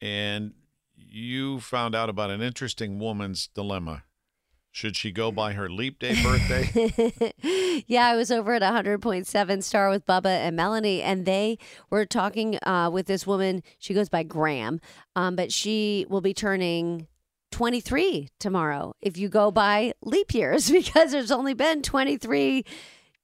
And 0.00 0.52
you 0.96 1.60
found 1.60 1.94
out 1.94 2.08
about 2.08 2.30
an 2.30 2.40
interesting 2.40 2.98
woman's 2.98 3.48
dilemma. 3.48 4.04
Should 4.74 4.96
she 4.96 5.12
go 5.12 5.30
by 5.30 5.52
her 5.52 5.68
Leap 5.68 5.98
Day 5.98 6.20
birthday? 6.22 7.34
yeah, 7.86 8.06
I 8.06 8.16
was 8.16 8.30
over 8.30 8.54
at 8.54 8.62
100.7 8.62 9.62
Star 9.62 9.90
with 9.90 10.06
Bubba 10.06 10.24
and 10.24 10.56
Melanie, 10.56 11.02
and 11.02 11.26
they 11.26 11.58
were 11.90 12.06
talking 12.06 12.58
uh, 12.62 12.88
with 12.90 13.06
this 13.06 13.26
woman. 13.26 13.62
She 13.78 13.92
goes 13.92 14.08
by 14.08 14.22
Graham, 14.22 14.80
um, 15.14 15.36
but 15.36 15.52
she 15.52 16.06
will 16.08 16.22
be 16.22 16.32
turning 16.32 17.06
23 17.50 18.30
tomorrow 18.40 18.94
if 19.02 19.18
you 19.18 19.28
go 19.28 19.50
by 19.50 19.92
leap 20.02 20.32
years 20.32 20.70
because 20.72 21.12
there's 21.12 21.30
only 21.30 21.52
been 21.52 21.82
23 21.82 22.64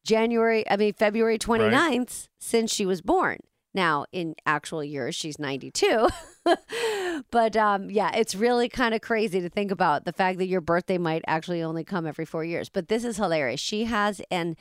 January, 0.04 0.68
I 0.70 0.76
mean, 0.76 0.92
February 0.92 1.38
29th 1.38 2.28
since 2.38 2.72
she 2.72 2.84
was 2.84 3.00
born. 3.00 3.38
Now, 3.78 4.06
in 4.10 4.34
actual 4.44 4.82
years, 4.82 5.14
she's 5.14 5.38
92. 5.38 6.08
but 7.30 7.56
um, 7.56 7.88
yeah, 7.90 8.10
it's 8.12 8.34
really 8.34 8.68
kind 8.68 8.92
of 8.92 9.02
crazy 9.02 9.40
to 9.40 9.48
think 9.48 9.70
about 9.70 10.04
the 10.04 10.12
fact 10.12 10.38
that 10.38 10.46
your 10.48 10.60
birthday 10.60 10.98
might 10.98 11.22
actually 11.28 11.62
only 11.62 11.84
come 11.84 12.04
every 12.04 12.24
four 12.24 12.44
years. 12.44 12.68
But 12.68 12.88
this 12.88 13.04
is 13.04 13.18
hilarious. 13.18 13.60
She 13.60 13.84
has 13.84 14.20
an, 14.32 14.56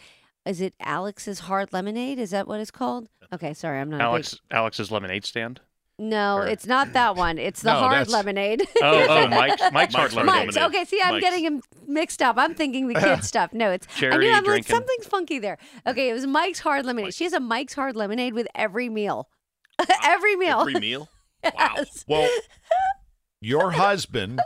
is 0.45 0.61
it 0.61 0.75
Alex's 0.79 1.39
Hard 1.39 1.73
Lemonade? 1.73 2.19
Is 2.19 2.29
that 2.29 2.47
what 2.47 2.59
it's 2.59 2.69
called? 2.69 3.09
Okay, 3.33 3.55
sorry, 3.55 3.79
I'm 3.79 3.89
not. 3.89 3.95
a 3.95 4.03
big- 4.03 4.05
Alex 4.05 4.39
Alex's 4.51 4.91
lemonade 4.91 5.25
stand. 5.25 5.61
No, 5.99 6.37
or- 6.37 6.47
it's 6.47 6.65
not 6.67 6.93
that 6.93 7.15
one. 7.15 7.37
It's 7.37 7.61
the 7.61 7.71
No, 7.73 7.79
hard 7.79 7.91
that's- 7.93 8.09
lemonade. 8.09 8.67
Oh, 8.81 9.05
oh, 9.09 9.27
Mike's 9.29 9.61
Mike's 9.71 9.71
hard 9.71 9.73
Mike's 9.73 9.95
Hard 9.95 10.13
lemonade. 10.13 10.45
Mike's. 10.47 10.57
Okay, 10.57 10.85
see, 10.85 11.01
I'm 11.03 11.15
Mike's. 11.15 11.23
getting 11.25 11.43
him 11.43 11.61
mixed 11.87 12.21
up. 12.21 12.37
I'm 12.37 12.53
thinking 12.55 12.87
the 12.87 12.95
kid 12.99 13.23
stuff. 13.23 13.53
No, 13.53 13.71
it's 13.71 13.87
I 14.01 14.15
knew 14.17 14.31
I'm 14.31 14.43
like 14.43 14.65
something's 14.65 15.07
funky 15.07 15.39
there. 15.39 15.57
Okay, 15.85 16.09
it 16.09 16.13
was 16.13 16.25
Mike's 16.27 16.59
hard 16.59 16.85
lemonade. 16.85 17.13
She 17.13 17.23
has 17.23 17.33
a 17.33 17.39
Mike's 17.39 17.73
hard 17.73 17.95
lemonade 17.95 18.33
with 18.33 18.47
every 18.55 18.89
meal. 18.89 19.29
every 20.03 20.35
meal. 20.35 20.61
Every 20.61 20.75
meal. 20.75 21.09
Wow. 21.55 21.75
Well, 22.07 22.29
your 23.39 23.71
husband, 23.71 24.39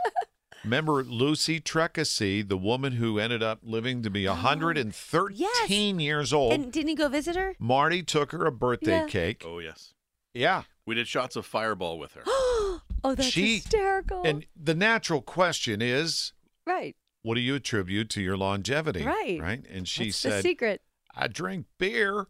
remember 0.62 1.02
Lucy 1.02 1.58
Trecacy, 1.60 2.46
the 2.46 2.56
woman 2.58 2.92
who 2.94 3.18
ended 3.18 3.42
up 3.42 3.60
living 3.62 4.02
to 4.02 4.10
be 4.10 4.26
113 4.28 6.00
years 6.00 6.32
old. 6.32 6.52
And 6.52 6.70
didn't 6.72 6.88
he 6.88 6.94
go 6.94 7.08
visit 7.08 7.34
her? 7.36 7.54
Marty 7.58 8.02
took 8.02 8.32
her 8.32 8.44
a 8.46 8.52
birthday 8.52 8.98
Yeah. 9.00 9.06
cake. 9.06 9.42
Oh 9.46 9.58
yes. 9.58 9.94
Yeah. 10.34 10.62
We 10.86 10.94
did 10.94 11.06
shots 11.08 11.36
of 11.36 11.46
Fireball 11.46 11.98
with 11.98 12.12
her. 12.14 12.22
oh, 12.26 12.80
that's 13.04 13.24
She- 13.28 13.56
hysterical. 13.56 14.22
And 14.24 14.46
the 14.60 14.74
natural 14.74 15.22
question 15.22 15.80
is 15.82 16.32
right. 16.66 16.96
what 17.22 17.34
do 17.36 17.40
you 17.40 17.54
attribute 17.54 18.08
to 18.10 18.22
your 18.22 18.36
longevity? 18.36 19.04
Right. 19.04 19.38
Right. 19.40 19.64
And 19.70 19.86
she 19.86 20.06
That's 20.06 20.22
the 20.22 20.30
said, 20.30 20.42
secret. 20.42 20.82
I 21.14 21.28
drink 21.28 21.66
beer. 21.78 22.26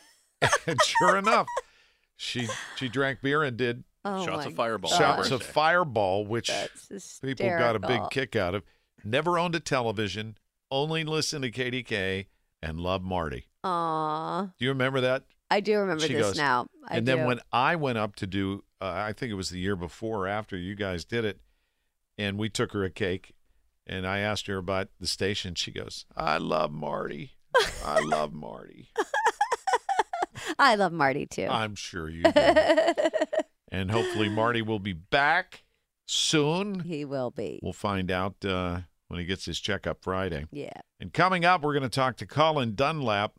and 0.66 0.78
sure 0.82 1.16
enough, 1.16 1.46
she 2.16 2.48
she 2.76 2.88
drank 2.88 3.20
beer 3.22 3.42
and 3.42 3.56
did 3.56 3.84
Oh 4.04 4.24
Shots 4.24 4.44
my 4.44 4.50
of 4.50 4.54
Fireball. 4.54 4.90
gosh. 4.90 4.98
shots 4.98 5.30
of 5.32 5.42
Fireball, 5.42 6.24
which 6.24 6.48
That's 6.48 7.18
people 7.18 7.48
got 7.48 7.74
a 7.74 7.80
big 7.80 7.88
hysterical. 7.88 8.08
kick 8.08 8.36
out 8.36 8.54
of. 8.54 8.62
Never 9.04 9.38
owned 9.38 9.54
a 9.56 9.60
television, 9.60 10.36
only 10.70 11.02
listened 11.04 11.42
to 11.42 11.50
KDKA 11.50 12.26
and 12.62 12.78
love 12.80 13.02
Marty. 13.02 13.46
Aw, 13.64 14.44
Do 14.56 14.64
you 14.64 14.68
remember 14.70 15.00
that? 15.00 15.24
I 15.50 15.60
do 15.60 15.78
remember 15.78 16.06
She 16.06 16.12
this 16.14 16.26
goes, 16.28 16.36
now. 16.36 16.66
I 16.86 16.96
and 16.98 17.06
do. 17.06 17.12
then 17.16 17.26
when 17.26 17.40
I 17.52 17.76
went 17.76 17.98
up 17.98 18.16
to 18.16 18.26
do, 18.26 18.64
uh, 18.80 18.92
I 18.94 19.12
think 19.12 19.30
it 19.32 19.34
was 19.36 19.50
the 19.50 19.58
year 19.58 19.76
before 19.76 20.24
or 20.24 20.28
after 20.28 20.56
you 20.56 20.74
guys 20.74 21.04
did 21.04 21.24
it, 21.24 21.40
and 22.18 22.38
we 22.38 22.48
took 22.48 22.72
her 22.72 22.84
a 22.84 22.90
cake, 22.90 23.34
and 23.86 24.06
I 24.06 24.18
asked 24.18 24.46
her 24.46 24.56
about 24.58 24.88
the 25.00 25.06
station. 25.06 25.54
She 25.54 25.70
goes, 25.70 26.04
"I 26.16 26.36
love 26.38 26.70
Marty. 26.70 27.32
I 27.84 28.00
love 28.04 28.32
Marty. 28.32 28.90
I 30.58 30.74
love 30.74 30.92
Marty 30.92 31.26
too. 31.26 31.46
I'm 31.50 31.74
sure 31.74 32.08
you 32.08 32.22
do." 32.24 32.30
and 33.70 33.90
hopefully 33.90 34.28
Marty 34.28 34.62
will 34.62 34.78
be 34.78 34.92
back 34.92 35.64
soon. 36.06 36.80
he 36.80 37.04
will 37.04 37.30
be. 37.30 37.60
We'll 37.62 37.72
find 37.72 38.10
out 38.10 38.44
uh, 38.44 38.80
when 39.08 39.20
he 39.20 39.26
gets 39.26 39.44
his 39.44 39.60
checkup 39.60 40.02
Friday. 40.02 40.46
Yeah. 40.52 40.80
And 41.00 41.12
coming 41.12 41.44
up, 41.44 41.62
we're 41.62 41.72
going 41.74 41.82
to 41.82 41.88
talk 41.88 42.16
to 42.18 42.26
Colin 42.26 42.74
Dunlap. 42.74 43.32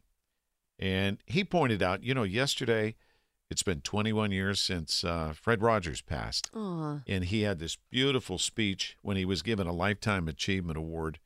And 0.80 1.18
he 1.26 1.44
pointed 1.44 1.84
out, 1.84 2.04
you 2.04 2.14
know, 2.14 2.24
yesterday 2.24 2.96
it's 3.50 3.64
been 3.64 3.82
21 3.82 4.32
years 4.32 4.62
since 4.62 5.04
uh, 5.04 5.34
Fred 5.36 5.62
Rogers 5.62 6.02
passed. 6.02 6.50
Aw. 6.56 7.02
And 7.08 7.26
he 7.26 7.42
had 7.42 7.60
this 7.60 7.78
beautiful 7.90 8.38
speech 8.38 8.98
when 9.02 9.18
he 9.18 9.26
was 9.26 9.42
given 9.42 9.68
a 9.68 9.74
Lifetime 9.74 10.28
Achievement 10.28 10.78
Award. 10.78 11.20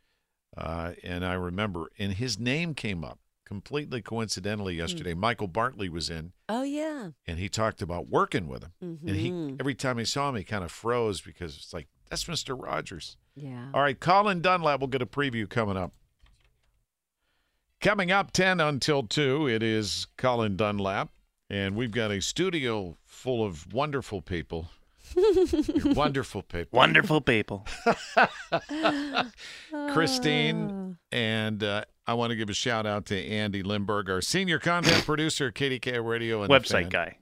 Uh, 0.56 0.94
and 1.04 1.26
I 1.26 1.34
remember, 1.34 1.92
and 2.00 2.14
his 2.14 2.40
name 2.40 2.74
came 2.76 3.04
up 3.04 3.20
completely 3.46 4.02
coincidentally 4.02 4.76
yesterday. 4.76 5.14
Michael 5.14 5.48
Bartley 5.48 5.90
was 5.90 6.10
in, 6.10 6.32
Oh 6.48 6.64
yeah. 6.64 7.10
and 7.28 7.38
he 7.40 7.50
talked 7.50 7.82
about 7.82 8.08
working 8.08 8.48
with 8.48 8.64
him. 8.64 8.72
And 8.80 9.10
he, 9.18 9.30
Mhm. 9.32 9.58
every 9.60 9.76
time 9.76 9.98
he 9.98 10.06
saw 10.06 10.30
him, 10.30 10.36
he 10.36 10.44
kind 10.44 10.64
of 10.64 10.72
froze 10.72 11.22
because 11.22 11.58
it's 11.58 11.74
like, 11.74 11.88
that's 12.10 12.24
Mr. 12.26 12.60
Rogers. 12.60 13.18
Yeah. 13.36 13.70
All 13.74 13.82
right, 13.82 14.00
Colin 14.00 14.42
Dunlap 14.42 14.80
will 14.80 14.88
get 14.88 15.02
a 15.02 15.06
preview 15.06 15.48
coming 15.50 15.76
up. 15.78 15.92
Coming 17.84 18.12
up 18.14 18.32
10 18.32 18.62
until 18.62 19.04
2, 19.04 19.50
it 19.50 19.62
is 19.62 20.08
Colin 20.16 20.56
Dunlap, 20.56 21.10
and 21.50 21.76
we've 21.76 21.92
got 21.92 22.12
a 22.12 22.22
studio 22.22 22.96
full 23.04 23.46
of 23.46 23.74
wonderful 23.74 24.22
people. 24.22 24.70
Wonderful 25.88 26.44
people. 26.44 26.78
Wonderful 26.78 27.20
people. 27.20 27.68
Kristine, 29.92 30.96
and 31.12 31.62
uh, 31.62 31.84
I 32.08 32.14
want 32.14 32.30
to 32.30 32.38
give 32.38 32.50
a 32.50 32.54
shout 32.54 32.86
out 32.86 33.06
to 33.08 33.22
Andy 33.22 33.62
Limberg, 33.62 34.10
our 34.10 34.22
senior 34.22 34.60
content 34.60 35.04
producer 35.06 35.48
at 35.48 35.54
KDKA 35.56 36.08
Radio 36.08 36.42
and 36.42 36.50
Website 36.50 36.90
guy. 36.90 37.18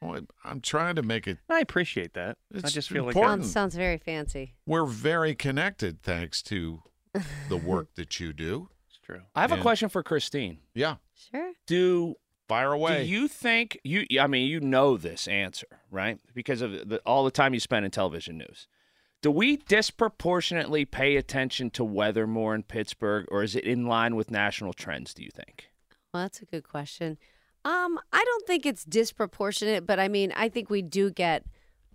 Well, 0.00 0.22
I'm 0.44 0.60
trying 0.60 0.96
to 0.96 1.02
make 1.02 1.28
it. 1.28 1.38
I 1.48 1.60
appreciate 1.60 2.14
that. 2.14 2.36
I 2.52 2.58
It's 2.58 2.72
just 2.72 2.88
feel 2.88 3.04
like 3.04 3.14
important. 3.14 3.44
Sounds, 3.44 3.52
sounds 3.52 3.74
very 3.76 3.98
fancy. 3.98 4.54
We're 4.66 4.86
very 4.86 5.36
connected 5.36 6.02
thanks 6.02 6.42
to 6.42 6.82
the 7.48 7.56
work 7.56 7.94
that 7.94 8.18
you 8.18 8.32
do. 8.32 8.68
It's 9.02 9.06
true. 9.06 9.22
I 9.34 9.40
have 9.40 9.50
And- 9.52 9.60
a 9.60 9.62
question 9.62 9.88
for 9.88 10.02
Kristine. 10.02 10.58
Yeah, 10.74 10.96
Sure. 11.30 11.52
Do 11.66 12.14
fire 12.48 12.72
away. 12.72 13.04
do 13.04 13.10
you 13.10 13.26
think 13.28 13.78
you? 13.84 14.06
I 14.20 14.26
mean, 14.26 14.48
you 14.48 14.60
know 14.60 14.96
this 14.96 15.26
answer, 15.26 15.66
right? 15.90 16.18
Because 16.34 16.62
of 16.62 16.88
the, 16.88 16.98
all 17.06 17.24
the 17.24 17.30
time 17.30 17.54
you 17.54 17.60
spend 17.60 17.84
in 17.84 17.90
television 17.90 18.38
news. 18.38 18.66
Do 19.22 19.30
we 19.30 19.56
disproportionately 19.56 20.84
pay 20.84 21.16
attention 21.16 21.70
to 21.70 21.84
weather 21.84 22.26
more 22.26 22.54
in 22.54 22.62
Pittsburgh, 22.64 23.26
or 23.30 23.42
is 23.42 23.54
it 23.54 23.64
in 23.64 23.86
line 23.86 24.16
with 24.16 24.30
national 24.30 24.72
trends? 24.72 25.14
Do 25.14 25.22
you 25.22 25.30
think? 25.30 25.68
Well, 26.12 26.24
that's 26.24 26.42
a 26.42 26.44
good 26.44 26.68
question. 26.68 27.18
Um, 27.64 28.00
I 28.12 28.22
don't 28.24 28.46
think 28.46 28.66
it's 28.66 28.84
disproportionate, 28.84 29.86
but 29.86 30.00
I 30.00 30.08
mean, 30.08 30.32
I 30.36 30.48
think 30.48 30.68
we 30.70 30.82
do 30.82 31.10
get, 31.10 31.44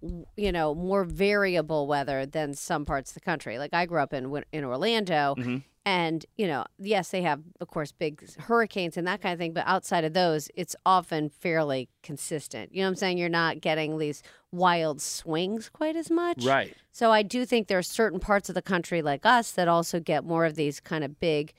w- 0.02 0.26
you 0.38 0.52
know, 0.54 0.74
more 0.74 1.04
variable 1.04 1.86
weather 1.86 2.26
than 2.26 2.54
some 2.54 2.86
parts 2.86 3.12
of 3.12 3.16
the 3.16 3.20
country. 3.20 3.58
Like 3.60 3.74
I 3.74 3.86
grew 3.86 4.00
up 4.00 4.14
in 4.14 4.30
Win- 4.32 4.46
in 4.54 4.64
Orlando, 4.64 5.36
Mhm. 5.38 5.64
And 5.88 6.26
you 6.36 6.48
know, 6.48 6.66
yes, 6.78 7.12
they 7.12 7.22
have, 7.22 7.42
of 7.62 7.70
course, 7.70 7.94
big 7.94 8.22
hurricanes 8.40 8.98
and 8.98 9.08
that 9.08 9.22
kind 9.22 9.32
of 9.32 9.40
thing. 9.40 9.54
But 9.54 9.64
outside 9.66 10.04
of 10.04 10.12
those, 10.12 10.52
it's 10.54 10.76
often 10.86 11.30
fairly 11.30 11.88
consistent. 12.04 12.74
You 12.74 12.82
know 12.82 12.88
what 12.88 12.90
I'm 12.90 12.96
saying? 12.98 13.18
You're 13.20 13.30
not 13.30 13.62
getting 13.62 13.98
these 13.98 14.22
wild 14.52 15.02
swings 15.02 15.70
quite 15.70 15.96
as 15.96 16.12
much. 16.12 16.44
Right. 16.44 16.76
So 16.92 17.14
I 17.14 17.24
do 17.24 17.46
think 17.46 17.70
there 17.70 17.78
are 17.78 17.84
certain 17.84 18.20
parts 18.20 18.50
of 18.50 18.56
the 18.56 18.62
country 18.62 19.02
like 19.02 19.26
us 19.26 19.52
that 19.52 19.70
also 19.70 20.02
get 20.02 20.26
more 20.26 20.44
of 20.44 20.56
these 20.56 20.82
kind 20.82 21.06
of 21.06 21.22
big 21.22 21.54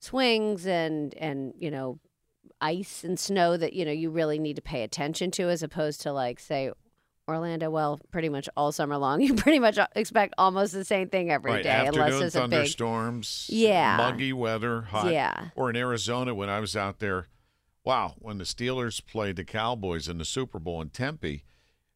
swings 0.00 0.66
and 0.66 1.14
and 1.14 1.54
you 1.56 1.70
know 1.70 2.00
ice 2.60 3.04
and 3.04 3.18
snow 3.18 3.56
that 3.56 3.74
you 3.74 3.84
know 3.84 3.92
you 3.92 4.10
really 4.10 4.40
need 4.40 4.56
to 4.56 4.62
pay 4.62 4.82
attention 4.82 5.30
to 5.30 5.48
as 5.48 5.62
opposed 5.62 6.00
to 6.00 6.12
like 6.12 6.40
say 6.40 6.72
Orlando 7.28 7.68
well 7.70 8.00
pretty 8.10 8.28
much 8.28 8.48
all 8.56 8.72
summer 8.72 8.96
long 8.96 9.20
you 9.22 9.34
pretty 9.34 9.58
much 9.58 9.78
expect 9.94 10.34
almost 10.38 10.72
the 10.72 10.84
same 10.84 11.08
thing 11.08 11.30
every 11.30 11.52
right, 11.52 11.62
day 11.62 11.68
afternoon 11.68 12.00
unless 12.02 12.20
there's 12.20 12.36
a 12.36 12.40
big 12.42 12.50
thunderstorms, 12.50 13.46
Yeah. 13.50 13.96
muggy 13.98 14.32
weather, 14.32 14.82
hot. 14.82 15.12
Yeah. 15.12 15.48
Or 15.54 15.70
in 15.70 15.76
Arizona 15.76 16.34
when 16.34 16.48
I 16.48 16.60
was 16.60 16.74
out 16.74 16.98
there, 17.00 17.28
wow, 17.84 18.14
when 18.18 18.38
the 18.38 18.44
Steelers 18.44 19.04
played 19.04 19.36
the 19.36 19.44
Cowboys 19.44 20.08
in 20.08 20.18
the 20.18 20.24
Super 20.24 20.58
Bowl 20.58 20.80
in 20.80 20.88
Tempe, 20.90 21.44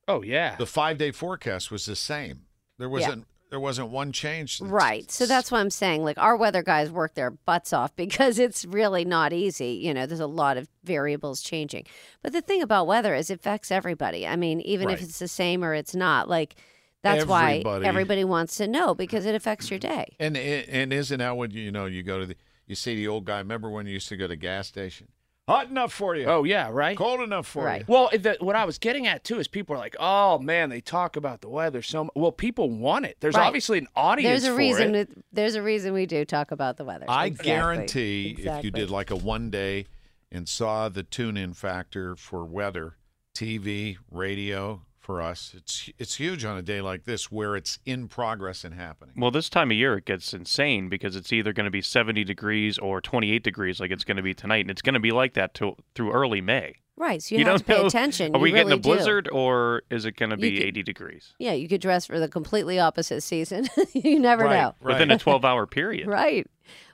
Oh 0.06 0.22
yeah. 0.22 0.56
the 0.56 0.66
five 0.66 0.98
day 0.98 1.10
forecast 1.10 1.70
was 1.70 1.86
the 1.86 1.96
same. 1.96 2.42
There 2.78 2.88
wasn't 2.88 3.26
there 3.52 3.60
wasn't 3.60 3.90
one 3.90 4.12
change. 4.12 4.62
Right. 4.62 5.10
So 5.10 5.26
that's 5.26 5.52
what 5.52 5.58
I'm 5.58 5.68
saying. 5.68 6.02
Like 6.02 6.16
our 6.16 6.38
weather 6.38 6.62
guys 6.62 6.90
work 6.90 7.12
their 7.12 7.30
butts 7.30 7.74
off 7.74 7.94
because 7.96 8.38
it's 8.38 8.64
really 8.64 9.04
not 9.04 9.34
easy. 9.34 9.72
You 9.72 9.92
know, 9.92 10.06
there's 10.06 10.20
a 10.20 10.26
lot 10.26 10.56
of 10.56 10.70
variables 10.84 11.42
changing. 11.42 11.84
But 12.22 12.32
the 12.32 12.40
thing 12.40 12.62
about 12.62 12.86
weather 12.86 13.14
is 13.14 13.28
it 13.28 13.34
affects 13.40 13.70
everybody. 13.70 14.26
I 14.26 14.36
mean, 14.36 14.62
even 14.62 14.86
Right. 14.88 14.96
if 14.96 15.02
it's 15.02 15.18
the 15.18 15.28
same 15.28 15.62
or 15.62 15.74
it's 15.74 15.94
not, 15.94 16.30
like 16.30 16.54
that's 17.02 17.26
why 17.26 17.56
Everybody. 17.56 17.84
everybody 17.84 18.24
wants 18.24 18.56
to 18.56 18.66
know 18.66 18.94
because 18.94 19.26
it 19.26 19.34
affects 19.34 19.68
your 19.68 19.78
day. 19.78 20.16
And 20.18 20.34
and 20.34 20.90
isn't 20.90 21.18
that 21.18 21.36
what 21.36 21.52
you 21.52 21.70
know 21.70 21.84
you 21.84 22.02
go 22.02 22.20
to 22.20 22.24
the 22.24 22.36
you 22.66 22.74
see 22.74 22.96
the 22.96 23.06
old 23.08 23.26
guy? 23.26 23.36
Remember 23.36 23.68
when 23.68 23.84
you 23.86 23.92
used 23.92 24.08
to 24.08 24.16
go 24.16 24.24
to 24.24 24.28
the 24.28 24.36
gas 24.36 24.66
station? 24.68 25.08
Hot 25.48 25.68
enough 25.68 25.92
for 25.92 26.14
you? 26.14 26.24
oh 26.26 26.44
yeah. 26.44 26.68
Right. 26.70 26.96
cold 26.96 27.20
enough 27.20 27.48
for 27.48 27.64
Right. 27.64 27.80
you? 27.80 27.86
Well, 27.88 28.10
the, 28.12 28.36
what 28.40 28.54
I 28.54 28.64
was 28.64 28.78
getting 28.78 29.08
at 29.08 29.24
too 29.24 29.40
is 29.40 29.48
people 29.48 29.74
are 29.74 29.78
like, 29.78 29.96
"Oh 29.98 30.38
man, 30.38 30.68
they 30.70 30.80
talk 30.80 31.16
about 31.16 31.40
the 31.40 31.48
weather 31.48 31.82
so." 31.82 32.04
Much. 32.04 32.12
Well, 32.14 32.30
people 32.30 32.70
want 32.70 33.06
it. 33.06 33.16
There's 33.20 33.34
Right. 33.34 33.46
obviously 33.46 33.78
an 33.78 33.88
audience 33.96 34.42
There's 34.42 34.44
a 34.44 34.54
for 34.54 34.56
reason. 34.56 34.94
it. 34.94 35.10
It, 35.10 35.24
there's 35.32 35.56
a 35.56 35.62
reason 35.62 35.92
we 35.94 36.06
do 36.06 36.24
talk 36.24 36.52
about 36.52 36.76
the 36.76 36.84
weather. 36.84 37.06
I 37.08 37.26
Exactly. 37.26 37.50
guarantee 37.50 38.36
if 38.38 38.64
you 38.64 38.70
did 38.70 38.88
like 38.90 39.10
a 39.10 39.16
one 39.16 39.50
day 39.50 39.86
and 40.30 40.48
saw 40.48 40.88
the 40.88 41.02
tune 41.02 41.36
in 41.36 41.54
factor 41.54 42.14
for 42.14 42.44
weather, 42.44 42.94
TV, 43.34 43.98
radio 44.10 44.82
for 45.02 45.20
us, 45.20 45.52
it's 45.56 45.90
it's 45.98 46.14
huge 46.14 46.44
on 46.44 46.56
a 46.56 46.62
day 46.62 46.80
like 46.80 47.04
this 47.04 47.30
where 47.30 47.56
it's 47.56 47.78
in 47.84 48.08
progress 48.08 48.64
and 48.64 48.74
happening. 48.74 49.14
Well, 49.18 49.30
this 49.30 49.48
time 49.50 49.70
of 49.70 49.76
year 49.76 49.98
it 49.98 50.04
gets 50.06 50.32
insane 50.32 50.88
because 50.88 51.16
it's 51.16 51.32
either 51.32 51.52
going 51.52 51.64
to 51.64 51.70
be 51.70 51.82
70 51.82 52.24
degrees 52.24 52.78
or 52.78 53.00
28 53.00 53.42
degrees, 53.42 53.80
like 53.80 53.90
it's 53.90 54.04
going 54.04 54.16
to 54.16 54.22
be 54.22 54.32
tonight, 54.32 54.60
and 54.60 54.70
it's 54.70 54.82
going 54.82 54.94
to 54.94 55.00
be 55.00 55.10
like 55.10 55.34
that 55.34 55.52
till 55.54 55.76
through 55.94 56.12
early 56.12 56.40
May. 56.40 56.76
Right. 56.96 57.22
So 57.22 57.34
you, 57.34 57.40
You 57.40 57.44
have 57.46 57.52
don't 57.52 57.58
to 57.60 57.64
pay 57.64 57.80
know, 57.80 57.86
attention. 57.86 58.36
Are 58.36 58.38
we 58.38 58.50
You 58.50 58.54
getting 58.56 58.68
really 58.68 58.78
a 58.78 58.82
do. 58.82 58.88
blizzard 58.90 59.28
or 59.32 59.82
is 59.90 60.04
it 60.04 60.14
going 60.16 60.30
to 60.30 60.36
be 60.36 60.58
could- 60.58 60.66
80 60.68 60.82
degrees 60.82 61.34
Yeah, 61.38 61.52
you 61.52 61.66
could 61.66 61.80
dress 61.80 62.06
for 62.06 62.20
the 62.20 62.28
completely 62.28 62.78
opposite 62.78 63.22
season. 63.22 63.66
you 63.94 64.20
never 64.20 64.44
Right, 64.44 64.60
know. 64.60 64.74
right. 64.82 64.92
within 64.94 65.10
a 65.10 65.18
12-hour 65.18 65.66
period? 65.66 66.06
Right. 66.12 66.46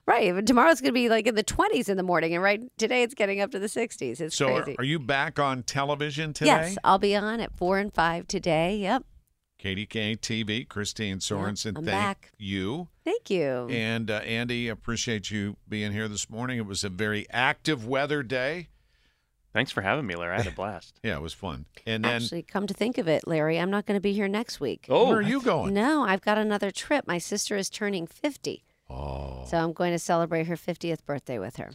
Right. 0.09 0.35
But 0.35 0.47
tomorrow's 0.47 0.81
going 0.81 0.89
to 0.89 0.99
be 0.99 1.11
like 1.11 1.27
in 1.27 1.35
the 1.35 1.45
20s 1.45 1.91
in 1.91 1.99
the 1.99 2.03
morning. 2.03 2.33
And 2.33 2.43
right 2.43 2.63
today 2.79 3.03
it's 3.03 3.13
getting 3.13 3.43
up 3.43 3.51
to 3.51 3.59
the 3.59 3.67
60s. 3.67 4.23
It's 4.23 4.35
so 4.35 4.55
are, 4.55 4.63
crazy. 4.63 4.79
are 4.79 4.85
you 4.85 4.99
back 4.99 5.39
on 5.39 5.63
television 5.63 6.33
today? 6.33 6.47
yes, 6.47 6.79
I'll 6.83 6.99
be 6.99 7.15
on 7.15 7.41
at 7.41 7.55
4 7.59 7.79
and 7.79 7.93
5 7.93 8.27
today. 8.27 8.77
Yep. 8.79 9.05
KDKA 9.63 10.19
TV, 10.19 10.67
Kristine 10.67 11.19
Sorensen, 11.19 11.77
I'm 11.77 11.85
thank 11.85 11.87
back. 11.87 12.33
you. 12.39 12.89
Thank 13.05 13.29
you. 13.29 13.69
And 13.71 14.11
uh, 14.11 14.15
Andy, 14.25 14.69
appreciate 14.69 15.31
you 15.31 15.57
being 15.69 15.93
here 15.93 16.09
this 16.09 16.31
morning. 16.31 16.57
It 16.57 16.65
was 16.65 16.85
a 16.85 16.89
very 16.89 17.27
active 17.29 17.87
weather 17.87 18.23
day. 18.23 18.69
Thanks 19.53 19.73
for 19.73 19.83
having 19.83 20.07
me, 20.07 20.15
Larry. 20.15 20.37
I 20.37 20.39
had 20.39 20.47
a 20.47 20.53
blast. 20.53 21.01
Yeah, 21.03 21.17
it 21.17 21.23
was 21.23 21.35
fun. 21.35 21.67
And 21.85 22.05
then 22.05 22.23
Actually, 22.23 22.45
come 22.45 22.67
to 22.67 22.73
think 22.73 22.97
of 22.97 23.09
it, 23.09 23.27
Larry, 23.27 23.59
I'm 23.59 23.71
not 23.71 23.85
going 23.85 23.97
to 23.97 24.01
be 24.01 24.15
here 24.15 24.29
next 24.29 24.59
week. 24.59 24.87
Oh, 24.89 25.09
where 25.09 25.19
are 25.19 25.23
you 25.23 25.43
going? 25.43 25.75
No, 25.75 26.05
I've 26.05 26.23
got 26.23 26.39
another 26.39 26.71
trip. 26.71 27.07
My 27.07 27.19
sister 27.19 27.57
is 27.57 27.69
turning 27.69 28.07
50. 28.07 28.65
Oh, 28.91 29.45
So 29.49 29.59
I'm 29.59 29.73
going 29.73 29.93
to 29.93 29.99
celebrate 29.99 30.47
her 30.47 30.57
50th 30.57 31.05
birthday 31.05 31.39
with 31.39 31.57
her. 31.57 31.71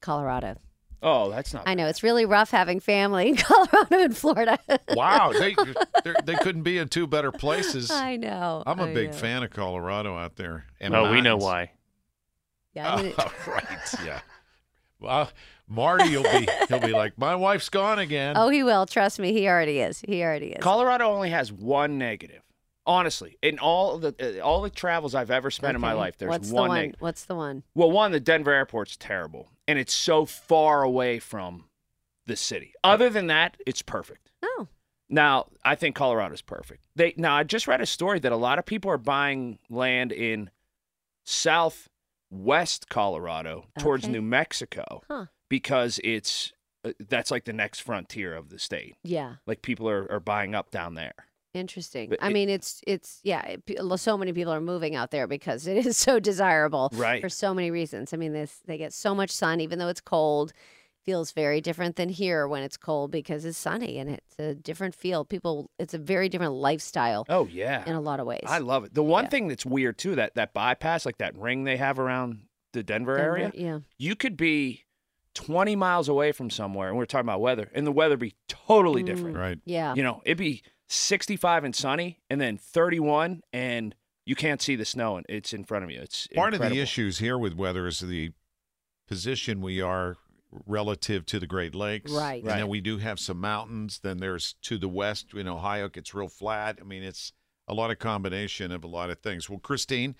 Colorado. 0.00 0.56
Oh, 1.02 1.30
that's 1.30 1.52
not. 1.54 1.64
I 1.68 1.74
know 1.74 1.86
it's 1.86 2.02
really 2.02 2.24
rough 2.24 2.50
having 2.50 2.80
family 2.80 3.28
in 3.28 3.36
Colorado 3.36 3.96
and 4.04 4.16
Florida. 4.16 4.58
wow! 4.90 5.32
They 5.32 5.54
they're- 6.04 6.36
couldn't 6.40 6.62
be 6.62 6.78
in 6.78 6.88
two 6.88 7.06
better 7.06 7.30
places. 7.30 7.90
I 7.90 8.16
know. 8.16 8.62
I'm 8.66 8.80
a 8.80 8.86
I 8.86 8.94
big 8.94 9.10
know. 9.12 9.16
fan 9.16 9.42
of 9.42 9.50
Colorado 9.50 10.16
out 10.16 10.36
there. 10.36 10.64
And 10.80 10.94
oh, 10.96 11.12
we 11.12 11.20
know 11.20 11.36
why. 11.36 11.72
Yeah, 12.74 12.94
I'm 12.96 13.12
Oh, 13.18 13.32
right. 13.46 13.94
Yeah. 14.04 14.20
Well, 14.98 15.30
Marty 15.68 16.16
will 16.16 16.22
be 16.24 16.48
he'll 16.68 16.80
be 16.80 16.92
like, 16.92 17.18
my 17.18 17.34
wife's 17.36 17.68
gone 17.68 17.98
again. 17.98 18.34
oh, 18.36 18.48
he 18.48 18.62
will. 18.62 18.86
Trust 18.86 19.18
me, 19.18 19.32
he 19.32 19.46
already 19.48 19.80
is. 19.80 20.00
He 20.06 20.22
already 20.22 20.48
is. 20.52 20.62
Colorado 20.62 21.04
only 21.12 21.30
has 21.30 21.52
one 21.52 21.98
negative. 21.98 22.40
Honestly, 22.86 23.36
in 23.42 23.58
all 23.58 23.98
the 23.98 24.14
uh, 24.40 24.44
all 24.44 24.62
the 24.62 24.70
travels 24.70 25.14
I've 25.14 25.30
ever 25.30 25.50
spent 25.50 25.74
in 25.74 25.80
my 25.80 25.92
life, 25.92 26.16
there's 26.18 26.30
What's 26.30 26.50
one. 26.50 26.68
the 26.68 26.68
one? 26.86 26.94
What's 27.00 27.24
the 27.24 27.34
one? 27.34 27.62
well, 27.74 27.90
one, 27.90 28.12
the 28.12 28.20
Denver 28.20 28.52
airport's 28.52 28.96
terrible, 28.96 29.48
and 29.66 29.78
it's 29.78 29.92
so 29.94 30.24
far 30.24 30.82
away 30.82 31.18
from 31.18 31.64
the 32.26 32.36
city. 32.36 32.74
Other 32.84 33.10
than 33.10 33.26
that, 33.26 33.56
it's 33.66 33.82
perfect. 33.82 34.30
Oh, 34.42 34.68
Now, 35.08 35.46
I 35.64 35.74
think 35.74 35.96
Colorado's 35.96 36.42
perfect. 36.42 36.84
They 36.94 37.14
now 37.16 37.36
I 37.36 37.42
just 37.42 37.66
read 37.66 37.80
a 37.80 37.86
story 37.86 38.20
that 38.20 38.30
a 38.32 38.36
lot 38.36 38.58
of 38.58 38.66
people 38.66 38.90
are 38.90 38.98
buying 38.98 39.58
land 39.68 40.12
in 40.12 40.50
southwest 41.24 42.88
Colorado 42.88 43.66
towards 43.78 44.04
Okay. 44.04 44.12
New 44.12 44.22
Mexico 44.22 45.02
Huh. 45.08 45.26
because 45.48 46.00
it's 46.04 46.52
uh, 46.84 46.92
that's 47.08 47.30
like 47.30 47.44
the 47.44 47.52
next 47.52 47.80
frontier 47.80 48.34
of 48.34 48.48
the 48.50 48.58
state. 48.58 48.96
yeah. 49.02 49.36
Like 49.46 49.62
people 49.62 49.88
are, 49.88 50.10
are 50.10 50.20
buying 50.20 50.54
up 50.54 50.70
down 50.70 50.94
there. 50.94 51.14
Interesting. 51.56 52.10
But 52.10 52.22
I 52.22 52.28
it- 52.28 52.32
mean, 52.32 52.48
it's 52.48 52.80
it's 52.86 53.20
yeah. 53.24 53.42
It, 53.66 53.80
so 53.98 54.16
many 54.18 54.32
people 54.32 54.52
are 54.52 54.60
moving 54.60 54.94
out 54.94 55.10
there 55.10 55.26
because 55.26 55.66
it 55.66 55.84
is 55.86 55.96
so 56.08 56.20
desirable 56.20 56.90
Right. 56.94 57.20
for 57.22 57.28
so 57.28 57.54
many 57.54 57.70
reasons. 57.70 58.12
I 58.12 58.16
mean, 58.16 58.32
this 58.32 58.60
they 58.66 58.78
get 58.78 58.92
so 58.92 59.14
much 59.14 59.30
sun, 59.30 59.60
even 59.60 59.78
though 59.78 59.88
it's 59.88 60.00
cold. 60.00 60.52
Feels 61.04 61.30
very 61.30 61.60
different 61.60 61.94
than 61.94 62.08
here 62.08 62.48
when 62.48 62.64
it's 62.64 62.76
cold 62.76 63.12
because 63.12 63.44
it's 63.44 63.56
sunny 63.56 63.96
and 64.00 64.10
it's 64.10 64.34
a 64.40 64.56
different 64.56 64.92
feel. 64.92 65.24
People, 65.24 65.70
it's 65.78 65.94
a 65.94 65.98
very 65.98 66.28
different 66.28 66.54
lifestyle 66.54 67.24
Oh 67.28 67.46
yeah. 67.46 67.84
in 67.86 67.94
a 67.94 68.00
lot 68.00 68.18
of 68.18 68.26
ways. 68.26 68.42
I 68.44 68.58
love 68.58 68.82
it. 68.84 68.92
The 68.92 69.04
one 69.04 69.24
Yeah. 69.26 69.30
thing 69.30 69.46
that's 69.46 69.64
weird 69.64 69.98
too, 69.98 70.16
that 70.16 70.34
that 70.34 70.52
bypass, 70.52 71.06
like 71.06 71.18
that 71.18 71.38
ring 71.38 71.62
they 71.62 71.76
have 71.76 72.00
around 72.00 72.40
the 72.72 72.82
Denver, 72.82 73.16
Denver, 73.18 73.36
area, 73.38 73.52
yeah. 73.54 73.78
you 73.98 74.16
could 74.16 74.36
be 74.36 74.82
20 75.34 75.76
miles 75.76 76.08
away 76.08 76.32
from 76.32 76.50
somewhere, 76.50 76.88
and 76.88 76.96
we're 76.96 77.04
talking 77.06 77.26
about 77.28 77.40
weather, 77.40 77.70
and 77.72 77.86
the 77.86 77.92
weather 77.92 78.16
be 78.16 78.34
totally 78.48 79.04
Mm. 79.04 79.06
different. 79.06 79.36
Right. 79.36 79.58
Yeah. 79.64 79.94
You 79.94 80.02
know, 80.02 80.22
it'd 80.24 80.38
be 80.38 80.64
65 80.88 81.64
and 81.64 81.74
sunny, 81.74 82.20
and 82.30 82.40
then 82.40 82.56
31, 82.56 83.42
and 83.52 83.94
you 84.24 84.34
can't 84.34 84.60
see 84.62 84.76
the 84.76 84.84
snow, 84.84 85.16
and 85.16 85.26
it's 85.28 85.52
in 85.52 85.64
front 85.64 85.84
of 85.84 85.90
you. 85.90 86.00
It's 86.00 86.26
Part 86.34 86.54
of 86.54 86.60
the 86.60 86.80
issues 86.80 87.18
here 87.18 87.38
with 87.38 87.54
weather 87.54 87.86
is 87.86 88.00
the 88.00 88.32
position 89.08 89.60
we 89.60 89.80
are 89.80 90.16
relative 90.66 91.26
to 91.26 91.38
the 91.38 91.46
Great 91.46 91.74
Lakes. 91.74 92.10
Right. 92.12 92.38
And 92.42 92.46
Right. 92.48 92.56
then 92.58 92.68
we 92.68 92.80
do 92.80 92.98
have 92.98 93.18
some 93.20 93.40
mountains. 93.40 94.00
Then 94.02 94.18
there's 94.18 94.54
to 94.62 94.78
the 94.78 94.88
west 94.88 95.34
in 95.34 95.46
Ohio, 95.48 95.86
it 95.86 95.92
gets 95.92 96.14
real 96.14 96.28
flat. 96.28 96.78
I 96.80 96.84
mean, 96.84 97.02
it's 97.02 97.32
a 97.68 97.74
lot 97.74 97.90
of 97.90 97.98
combination 97.98 98.72
of 98.72 98.84
a 98.84 98.86
lot 98.86 99.10
of 99.10 99.18
things. 99.20 99.50
Well, 99.50 99.58
Kristine, 99.58 100.14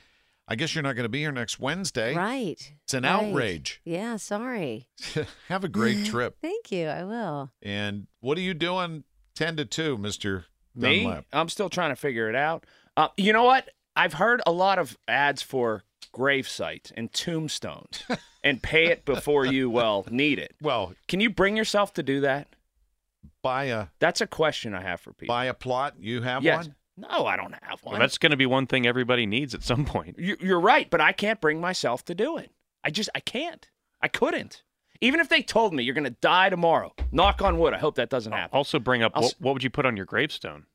I 0.49 0.55
guess 0.57 0.75
you're 0.75 0.83
not 0.83 0.95
going 0.95 1.05
to 1.05 1.09
be 1.09 1.21
here 1.21 1.33
next 1.33 1.59
Wednesday. 1.59 2.15
Right. 2.15 2.75
It's 2.85 2.95
an 2.95 3.05
right. 3.05 3.13
outrage. 3.13 3.81
Yeah. 3.85 4.17
Sorry. 4.17 4.89
have 5.49 5.65
a 5.65 5.69
great 5.69 6.05
trip. 6.07 6.37
Thank 6.41 6.71
you. 6.71 6.87
I 6.87 7.05
will. 7.05 7.51
And 7.63 8.07
what 8.21 8.37
are 8.39 8.43
you 8.43 8.55
doing 8.55 9.05
10 9.35 9.57
to 9.57 9.65
2, 9.65 9.97
Mr. 9.99 10.45
Me? 10.77 11.03
Dunlap? 11.05 11.25
I'm 11.33 11.49
still 11.49 11.69
trying 11.69 11.91
to 11.91 11.97
figure 11.97 12.29
it 12.29 12.37
out. 12.37 12.65
Uh, 12.97 13.09
you 13.17 13.33
know 13.33 13.45
what? 13.45 13.69
I've 13.95 14.15
heard 14.15 14.43
a 14.47 14.53
lot 14.53 14.79
of 14.79 14.97
ads 15.09 15.43
for 15.43 15.83
grave 16.13 16.49
sites 16.49 16.93
and 16.97 17.13
tombstones 17.13 18.05
and 18.45 18.63
pay 18.63 18.87
it 18.87 19.05
before 19.05 19.45
you, 19.47 19.69
well, 19.71 20.05
need 20.11 20.39
it. 20.39 20.55
Well, 20.63 20.95
Can 21.09 21.21
you 21.21 21.31
bring 21.31 21.57
yourself 21.57 21.93
to 21.95 22.03
do 22.03 22.21
that? 22.21 22.49
buy 23.43 23.65
a 23.65 23.87
That's 24.01 24.21
a 24.21 24.27
question 24.27 24.75
I 24.75 24.83
have 24.83 25.01
for 25.01 25.13
people. 25.13 25.33
buy 25.33 25.45
a 25.47 25.55
plot. 25.55 25.95
You 26.01 26.23
have 26.23 26.43
yes. 26.43 26.67
one? 26.67 26.75
No, 26.97 27.27
I 27.27 27.37
don't 27.37 27.55
have 27.63 27.81
one. 27.83 27.93
Well, 27.93 28.01
that's 28.01 28.19
going 28.19 28.31
to 28.31 28.37
be 28.37 28.47
one 28.47 28.67
thing 28.67 28.87
everybody 28.87 29.27
needs 29.27 29.55
at 29.55 29.63
some 29.63 29.85
point. 29.85 30.19
You- 30.19 30.37
You're 30.41 30.61
right, 30.61 30.89
but 30.91 31.01
I 31.01 31.13
can't 31.13 31.41
bring 31.41 31.61
myself 31.61 32.05
to 32.07 32.15
do 32.15 32.39
it. 32.39 32.51
I 32.83 32.91
just, 32.91 33.09
I 33.15 33.21
can't. 33.21 33.69
I 34.01 34.09
couldn't. 34.09 34.63
Even 35.01 35.21
if 35.21 35.29
they 35.29 35.43
told 35.43 35.75
me 35.75 35.83
you're 35.83 35.95
going 35.95 36.05
to 36.05 36.17
die 36.21 36.49
tomorrow, 36.51 36.93
knock 37.13 37.43
on 37.43 37.59
wood, 37.59 37.75
I 37.75 37.79
hope 37.79 37.97
that 37.97 38.11
doesn't 38.11 38.33
happen. 38.33 38.57
Also, 38.57 38.79
bring 38.79 39.03
up 39.03 39.15
what, 39.17 39.35
what 39.39 39.53
would 39.55 39.63
you 39.65 39.71
put 39.71 39.87
on 39.87 39.97
your 39.97 40.07
gravestone? 40.07 40.67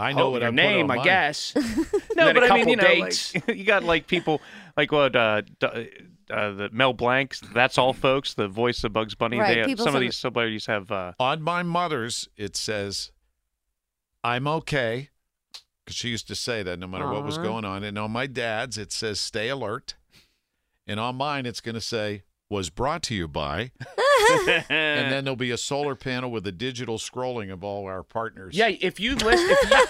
I 0.00 0.12
know 0.12 0.28
Oh, 0.28 0.30
what 0.30 0.42
your 0.42 0.48
I 0.48 0.50
put 0.50 0.54
name, 0.56 0.84
on 0.84 0.90
I 0.92 0.96
mine. 0.96 1.04
guess. 1.04 1.54
No, 2.16 2.32
but 2.34 2.38
I 2.38 2.40
mean, 2.40 2.48
couple 2.48 2.68
you 2.70 2.76
know, 2.76 3.04
like, 3.04 3.48
you 3.58 3.64
got 3.64 3.84
like 3.84 4.06
people 4.08 4.40
like 4.76 4.90
what 4.92 5.14
uh, 5.14 5.42
uh, 5.62 5.70
the 6.30 6.68
Mel 6.72 6.92
Blancs. 6.92 7.40
That's 7.54 7.78
all, 7.78 7.92
folks. 7.92 8.34
The 8.34 8.48
voice 8.48 8.82
of 8.84 8.92
Bugs 8.92 9.14
Bunny. 9.14 9.38
Right, 9.38 9.54
They 9.54 9.58
have, 9.60 9.66
people 9.68 9.84
some 9.84 9.94
of 9.94 9.98
some- 9.98 10.02
these 10.02 10.16
celebrities 10.16 10.66
have. 10.66 10.90
Uh, 10.90 11.12
On 11.20 11.40
my 11.42 11.62
mother's, 11.62 12.28
it 12.36 12.56
says, 12.56 13.12
I'm 14.24 14.46
okay. 14.48 15.10
Because 15.84 15.96
she 15.96 16.08
used 16.10 16.28
to 16.28 16.34
say 16.34 16.62
that 16.64 16.78
no 16.78 16.86
matter 16.86 17.08
what 17.10 17.24
was 17.24 17.38
going 17.38 17.64
on. 17.64 17.82
And 17.82 17.96
on 17.98 18.10
my 18.10 18.26
dad's, 18.26 18.76
it 18.76 18.92
says, 18.92 19.18
stay 19.20 19.48
alert. 19.48 19.94
And 20.86 20.98
on 21.00 21.16
mine, 21.16 21.46
it's 21.46 21.60
going 21.62 21.76
to 21.76 21.80
say, 21.80 22.24
was 22.50 22.70
brought 22.70 23.02
to 23.04 23.14
you 23.14 23.28
by. 23.28 23.70
and 24.68 25.12
then 25.12 25.24
there'll 25.24 25.36
be 25.36 25.50
a 25.50 25.58
solar 25.58 25.94
panel 25.94 26.30
with 26.30 26.46
a 26.46 26.52
digital 26.52 26.98
scrolling 26.98 27.52
of 27.52 27.62
all 27.64 27.86
our 27.86 28.02
partners. 28.02 28.56
Yeah, 28.56 28.68
if 28.68 28.98
you 29.00 29.14
list 29.16 29.44
if 29.48 29.70
you, 29.70 29.86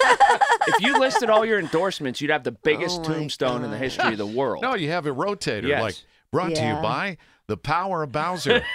if 0.74 0.80
you 0.82 0.98
listed 1.00 1.30
all 1.30 1.44
your 1.44 1.58
endorsements, 1.58 2.20
you'd 2.20 2.30
have 2.30 2.44
the 2.44 2.52
biggest 2.52 3.00
Oh 3.00 3.08
my 3.08 3.14
tombstone 3.14 3.64
in 3.64 3.70
the 3.70 3.76
God. 3.76 3.82
history 3.82 4.12
of 4.12 4.18
the 4.18 4.26
world. 4.26 4.62
No, 4.62 4.74
you 4.74 4.90
have 4.90 5.06
a 5.06 5.10
rotator. 5.14 5.68
Yes. 5.68 5.82
Like, 5.82 5.94
brought 6.30 6.48
to 6.54 6.60
Yeah. 6.60 6.76
you 6.76 6.82
by 6.82 7.16
the 7.46 7.56
power 7.56 8.02
of 8.02 8.12
Bowser. 8.12 8.62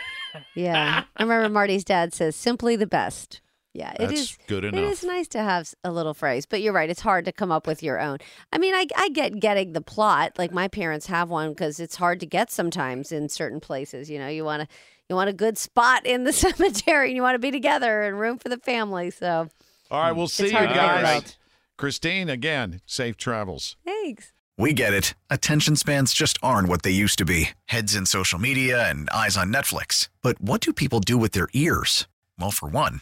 Yeah. 0.55 1.03
I 1.15 1.21
remember 1.21 1.47
Marty's 1.47 1.83
dad 1.83 2.11
says, 2.11 2.35
simply 2.35 2.75
the 2.75 2.87
best. 2.87 3.39
Yeah, 3.73 3.91
it 3.93 3.99
That's 3.99 4.13
is 4.13 4.37
good 4.47 4.63
enough. 4.63 4.79
It 4.79 4.83
is 4.83 5.03
nice 5.03 5.27
to 5.29 5.39
have 5.39 5.73
a 5.83 5.91
little 5.91 6.13
phrase, 6.13 6.45
but 6.45 6.61
you're 6.61 6.73
right. 6.73 6.89
It's 6.89 7.01
hard 7.01 7.25
to 7.25 7.31
come 7.31 7.51
up 7.51 7.65
with 7.65 7.81
your 7.81 7.99
own. 7.99 8.19
I 8.51 8.59
mean, 8.59 8.75
I, 8.75 8.85
I 8.95 9.09
get 9.09 9.39
getting 9.39 9.73
the 9.73 9.81
plot. 9.81 10.33
Like 10.37 10.51
my 10.51 10.67
parents 10.67 11.07
have 11.07 11.29
one 11.29 11.49
because 11.49 11.79
it's 11.79 11.95
hard 11.95 12.19
to 12.19 12.27
get 12.27 12.51
sometimes 12.51 13.11
in 13.11 13.29
certain 13.29 13.59
places. 13.59 14.11
You 14.11 14.19
know, 14.19 14.27
you 14.27 14.45
want 14.45 14.61
to 14.61 14.67
you 15.09 15.15
want 15.15 15.29
a 15.29 15.33
good 15.33 15.57
spot 15.57 16.05
in 16.05 16.23
the 16.23 16.33
cemetery, 16.33 17.07
and 17.07 17.15
you 17.15 17.23
want 17.23 17.33
to 17.35 17.39
be 17.39 17.49
together 17.49 18.03
and 18.03 18.19
room 18.19 18.37
for 18.37 18.49
the 18.49 18.59
family. 18.59 19.09
So 19.09 19.49
All 19.89 20.01
right, 20.01 20.11
hmm. 20.11 20.17
we'll 20.17 20.27
see 20.27 20.47
you 20.47 20.51
hard 20.51 20.69
to 20.69 20.75
figure 20.75 21.01
guys. 21.01 21.37
Kristine, 21.77 22.31
again, 22.31 22.81
safe 22.85 23.17
travels. 23.17 23.75
thanks. 23.83 24.33
We 24.55 24.73
get 24.73 24.93
it. 24.93 25.15
Attention 25.31 25.75
spans 25.75 26.13
just 26.13 26.37
aren't 26.43 26.69
what 26.69 26.83
they 26.83 26.91
used 26.91 27.17
to 27.17 27.25
be 27.25 27.49
heads 27.65 27.95
in 27.95 28.05
social 28.05 28.37
media 28.37 28.87
and 28.87 29.09
eyes 29.09 29.35
on 29.35 29.51
Netflix. 29.51 30.09
But 30.21 30.39
what 30.39 30.61
do 30.61 30.71
people 30.73 30.99
do 30.99 31.17
with 31.17 31.31
their 31.31 31.47
ears? 31.53 32.07
Well, 32.39 32.51
for 32.51 32.69
one, 32.69 33.01